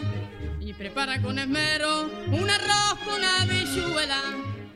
y 0.61 0.75
prepara 0.75 1.23
con 1.23 1.39
esmero 1.39 2.03
un 2.03 2.51
arroz 2.51 2.99
con 3.03 3.25
habichuela. 3.25 4.21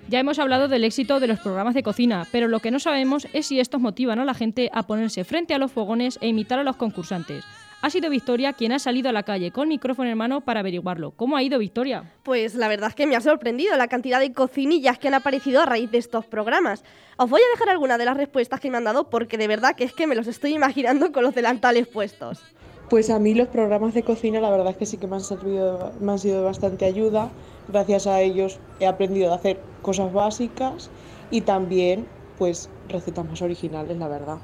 Ya 0.08 0.20
hemos 0.20 0.38
hablado 0.38 0.66
del 0.66 0.84
éxito 0.84 1.20
de 1.20 1.26
los 1.26 1.40
programas 1.40 1.74
de 1.74 1.82
cocina, 1.82 2.26
pero 2.32 2.48
lo 2.48 2.60
que 2.60 2.70
no 2.70 2.80
sabemos 2.80 3.28
es 3.34 3.48
si 3.48 3.60
estos 3.60 3.82
motivan 3.82 4.18
a 4.18 4.24
la 4.24 4.32
gente 4.32 4.70
a 4.72 4.86
ponerse 4.86 5.24
frente 5.24 5.52
a 5.52 5.58
los 5.58 5.72
fogones 5.72 6.18
e 6.22 6.28
imitar 6.28 6.58
a 6.58 6.64
los 6.64 6.76
concursantes. 6.76 7.44
Ha 7.82 7.88
sido 7.88 8.10
Victoria 8.10 8.52
quien 8.52 8.72
ha 8.72 8.78
salido 8.78 9.08
a 9.08 9.12
la 9.12 9.22
calle 9.22 9.52
con 9.52 9.68
micrófono 9.68 10.10
en 10.10 10.18
mano 10.18 10.42
para 10.42 10.60
averiguarlo. 10.60 11.12
¿Cómo 11.12 11.36
ha 11.36 11.42
ido 11.42 11.58
Victoria? 11.58 12.12
Pues 12.24 12.54
la 12.54 12.68
verdad 12.68 12.90
es 12.90 12.94
que 12.94 13.06
me 13.06 13.16
ha 13.16 13.22
sorprendido 13.22 13.74
la 13.78 13.88
cantidad 13.88 14.20
de 14.20 14.34
cocinillas 14.34 14.98
que 14.98 15.08
han 15.08 15.14
aparecido 15.14 15.62
a 15.62 15.66
raíz 15.66 15.90
de 15.90 15.96
estos 15.96 16.26
programas. 16.26 16.84
Os 17.16 17.30
voy 17.30 17.40
a 17.40 17.50
dejar 17.54 17.70
algunas 17.70 17.96
de 17.96 18.04
las 18.04 18.18
respuestas 18.18 18.60
que 18.60 18.70
me 18.70 18.76
han 18.76 18.84
dado 18.84 19.08
porque 19.08 19.38
de 19.38 19.48
verdad 19.48 19.76
que 19.76 19.84
es 19.84 19.94
que 19.94 20.06
me 20.06 20.14
los 20.14 20.26
estoy 20.26 20.52
imaginando 20.52 21.10
con 21.10 21.22
los 21.22 21.34
delantales 21.34 21.88
puestos. 21.88 22.42
Pues 22.90 23.08
a 23.08 23.18
mí 23.18 23.34
los 23.34 23.48
programas 23.48 23.94
de 23.94 24.02
cocina 24.02 24.40
la 24.40 24.50
verdad 24.50 24.72
es 24.72 24.76
que 24.76 24.84
sí 24.84 24.98
que 24.98 25.06
me 25.06 25.16
han 25.16 25.22
servido, 25.22 25.92
me 26.00 26.12
han 26.12 26.18
sido 26.18 26.38
de 26.38 26.44
bastante 26.44 26.84
ayuda. 26.84 27.30
Gracias 27.68 28.06
a 28.06 28.20
ellos 28.20 28.60
he 28.78 28.86
aprendido 28.86 29.32
a 29.32 29.36
hacer 29.36 29.58
cosas 29.80 30.12
básicas 30.12 30.90
y 31.30 31.40
también 31.40 32.06
pues 32.36 32.68
recetas 32.88 33.24
más 33.24 33.40
originales, 33.40 33.96
la 33.96 34.08
verdad. 34.08 34.38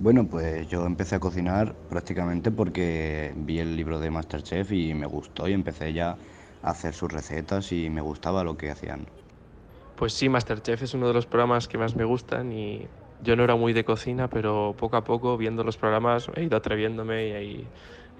Bueno, 0.00 0.26
pues 0.26 0.68
yo 0.68 0.84
empecé 0.86 1.14
a 1.14 1.20
cocinar 1.20 1.74
prácticamente 1.88 2.50
porque 2.50 3.32
vi 3.36 3.60
el 3.60 3.76
libro 3.76 4.00
de 4.00 4.10
Masterchef 4.10 4.72
y 4.72 4.92
me 4.92 5.06
gustó 5.06 5.48
y 5.48 5.52
empecé 5.52 5.92
ya 5.92 6.16
a 6.62 6.70
hacer 6.70 6.94
sus 6.94 7.12
recetas 7.12 7.70
y 7.72 7.88
me 7.90 8.00
gustaba 8.00 8.42
lo 8.42 8.56
que 8.56 8.70
hacían. 8.70 9.06
Pues 9.96 10.12
sí, 10.12 10.28
Masterchef 10.28 10.82
es 10.82 10.94
uno 10.94 11.06
de 11.06 11.14
los 11.14 11.26
programas 11.26 11.68
que 11.68 11.78
más 11.78 11.94
me 11.94 12.04
gustan 12.04 12.52
y 12.52 12.88
yo 13.22 13.36
no 13.36 13.44
era 13.44 13.54
muy 13.54 13.72
de 13.72 13.84
cocina, 13.84 14.28
pero 14.28 14.74
poco 14.76 14.96
a 14.96 15.04
poco 15.04 15.36
viendo 15.36 15.62
los 15.62 15.76
programas 15.76 16.28
he 16.34 16.42
ido 16.42 16.56
atreviéndome 16.56 17.44
y, 17.44 17.66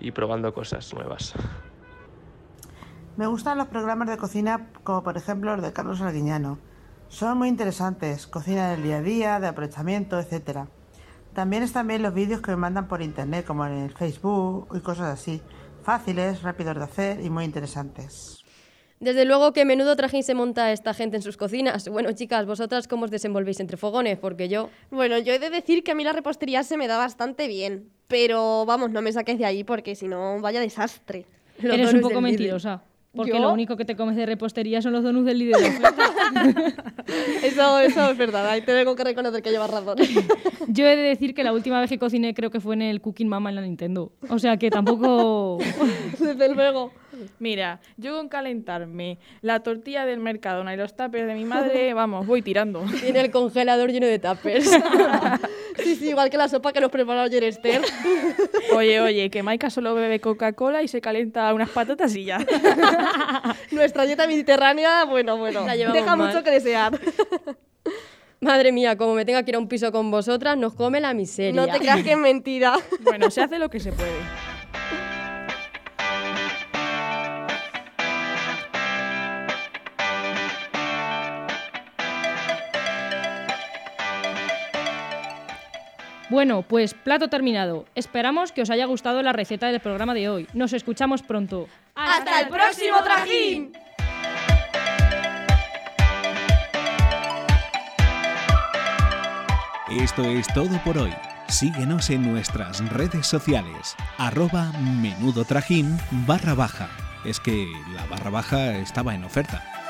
y 0.01 0.11
probando 0.13 0.55
cosas 0.55 0.95
nuevas. 0.95 1.35
Me 3.17 3.27
gustan 3.27 3.59
los 3.59 3.67
programas 3.67 4.09
de 4.09 4.17
cocina 4.17 4.71
como 4.85 5.03
por 5.03 5.17
ejemplo 5.17 5.55
los 5.57 5.65
de 5.65 5.73
Carlos 5.73 6.01
Arguiñano. 6.01 6.59
Son 7.09 7.37
muy 7.37 7.49
interesantes, 7.49 8.27
cocina 8.29 8.71
del 8.71 8.83
día 8.83 8.97
a 8.99 9.03
día, 9.03 9.41
de 9.41 9.49
aprovechamiento, 9.49 10.19
etcétera. 10.19 10.69
También 11.35 11.65
están 11.65 11.89
bien 11.89 12.03
los 12.03 12.15
vídeos 12.15 12.41
que 12.41 12.53
me 12.53 12.57
mandan 12.57 12.87
por 12.87 13.03
internet, 13.03 13.45
como 13.45 13.67
en 13.67 13.73
el 13.73 13.93
Facebook 13.93 14.69
y 14.75 14.81
cosas 14.81 15.19
así. 15.19 15.43
Fáciles, 15.83 16.43
rápidos 16.43 16.77
de 16.77 16.85
hacer 16.85 17.21
y 17.21 17.29
muy 17.29 17.45
interesantes. 17.45 18.45
Desde 19.01 19.25
luego 19.25 19.53
que 19.53 19.65
menudo 19.65 19.97
trajín 19.97 20.23
se 20.23 20.35
monta 20.35 20.71
esta 20.73 20.95
gente 20.95 21.17
en 21.17 21.23
sus 21.23 21.37
cocinas. 21.37 21.89
Bueno, 21.89 22.13
chicas, 22.13 22.47
¿vosotras 22.47 22.87
cómo 22.87 23.05
os 23.05 23.11
desenvolvéis 23.11 23.59
entre 23.59 23.77
fogones? 23.77 24.17
Porque 24.17 24.49
yo... 24.49 24.71
Bueno, 24.91 25.19
yo 25.19 25.33
he 25.35 25.39
de 25.41 25.51
decir 25.51 25.83
que 25.83 25.91
a 25.91 25.95
mí 25.95 26.05
la 26.05 26.13
repostería 26.13 26.63
se 26.63 26.77
me 26.77 26.87
da 26.87 26.97
bastante 26.97 27.49
bien. 27.49 27.91
Pero 28.07 28.65
vamos, 28.65 28.91
no 28.91 29.03
me 29.03 29.13
saques 29.13 29.37
de 29.37 29.45
ahí 29.45 29.65
porque 29.65 29.97
si 29.97 30.07
no, 30.07 30.41
vaya 30.41 30.61
desastre. 30.61 31.27
Los 31.59 31.75
Eres 31.75 31.93
un 31.93 32.01
poco 32.01 32.21
Lidl. 32.21 32.61
Porque 33.15 33.33
¿Yo? 33.33 33.39
lo 33.39 33.53
único 33.53 33.77
que 33.77 33.85
te 33.85 33.97
comes 33.97 34.17
de 34.17 34.27
repostería 34.27 34.83
son 34.83 34.93
los 34.93 35.05
donuts 35.05 35.27
del 35.27 35.39
líder. 35.39 35.61
Eso, 37.43 37.79
eso 37.81 38.11
es 38.11 38.17
verdad, 38.17 38.49
ahí 38.49 38.63
te 38.63 38.73
tengo 38.73 38.97
que 38.97 39.05
reconocer 39.05 39.43
que 39.43 39.51
llevas 39.51 39.71
razón. 39.71 39.99
Yo 40.69 40.87
he 40.87 40.97
de 40.97 41.03
decir 41.03 41.35
que 41.35 41.45
la 41.45 41.53
última 41.53 41.81
vez 41.81 41.91
que 41.91 41.99
cociné 41.99 42.35
creo 42.35 42.51
que 42.51 42.61
fue 42.61 42.75
en 42.75 42.83
el 42.83 43.01
Cooking 43.01 43.29
Mama 43.29 43.51
en 43.51 43.57
la 43.57 43.63
Nintendo. 43.63 44.13
O 44.29 44.39
sea 44.39 44.57
que 44.57 44.71
tampoco... 44.71 45.59
Desde 46.19 46.55
luego. 46.55 46.93
Mira, 47.39 47.81
yo 47.97 48.17
con 48.17 48.29
calentarme 48.29 49.19
la 49.41 49.61
tortilla 49.61 50.05
del 50.05 50.19
Mercadona 50.19 50.75
y 50.75 50.77
los 50.77 50.97
tapes 50.97 51.27
de 51.27 51.35
mi 51.35 51.45
madre, 51.45 51.95
vamos, 51.95 52.27
voy 52.27 52.43
tirando. 52.43 52.83
Tiene 53.01 53.21
el 53.21 53.31
congelador 53.31 53.93
lleno 53.93 54.07
de 54.07 54.19
tuppers. 54.19 54.69
Sí, 55.85 55.97
sí, 55.97 56.09
igual 56.09 56.31
que 56.31 56.37
la 56.37 56.49
sopa 56.49 56.73
que 56.73 56.81
nos 56.81 56.91
preparó 56.91 57.21
ayer 57.21 57.45
Esther. 57.45 57.83
Oye, 58.75 59.01
oye, 59.01 59.31
que 59.31 59.43
Maika 59.43 59.71
solo 59.71 59.95
bebe 59.95 60.21
Coca-Cola 60.21 60.83
y 60.83 60.89
se 60.89 61.01
calienta 61.01 61.53
unas 61.55 61.69
patatas 61.69 62.15
y 62.17 62.25
ya. 62.25 62.39
Nuestra 63.71 64.05
dieta 64.05 64.27
mediterránea, 64.27 65.05
bueno, 65.05 65.37
bueno, 65.37 65.65
La 65.67 65.77
deja 65.77 66.17
mal. 66.17 66.29
mucho 66.29 66.43
que 66.43 66.51
desear. 66.51 66.99
Madre 68.41 68.73
mía, 68.73 68.97
como 68.97 69.15
me 69.15 69.25
tenga 69.25 69.43
que 69.43 69.53
ir 69.53 69.57
a 69.57 69.59
un 69.59 69.69
piso 69.69 69.93
con 69.93 70.11
vosotras, 70.11 70.57
nos 70.57 70.75
come 70.75 71.01
la 71.01 71.15
miseria. 71.15 71.53
No 71.61 71.71
te 71.71 71.79
creas 71.79 72.03
que 72.03 72.13
es 72.13 72.19
mentira. 72.19 72.75
Bueno, 73.01 73.31
se 73.31 73.43
hace 73.43 73.59
lo 73.59 73.71
que 73.71 73.81
se 73.81 73.93
puede. 73.93 74.11
Bueno, 86.31 86.63
pues 86.63 86.95
plato 86.95 87.29
terminado. 87.29 87.85
Esperamos 87.95 88.53
que 88.53 88.63
os 88.63 88.71
haya 88.71 88.87
gustado 88.87 89.23
la 89.23 89.33
receta 89.33 89.69
del 89.69 89.81
programa 89.81 90.15
de 90.15 90.29
hoy. 90.29 90.49
Nos 90.55 90.73
escuchamos 90.73 91.23
pronto. 91.23 91.69
¡Hasta 91.95 92.41
el 92.41 92.49
próximo 92.49 92.97
trajín! 93.03 93.73
Esto 99.91 100.25
es 100.25 100.47
todo 100.55 100.77
por 100.83 100.99
hoy. 100.99 101.13
Síguenos 101.49 102.11
en 102.11 102.33
nuestras 102.33 102.89
redes 102.91 103.27
sociales. 103.27 103.95
Arroba 104.19 104.73
menudo 104.81 105.45
trajín 105.45 105.99
barra 106.27 106.55
baja. 106.55 106.89
Es 107.25 107.39
que 107.39 107.71
la 107.95 108.05
barra 108.07 108.31
baja 108.31 108.79
estaba 108.79 109.15
en 109.15 109.25
oferta. 109.25 109.84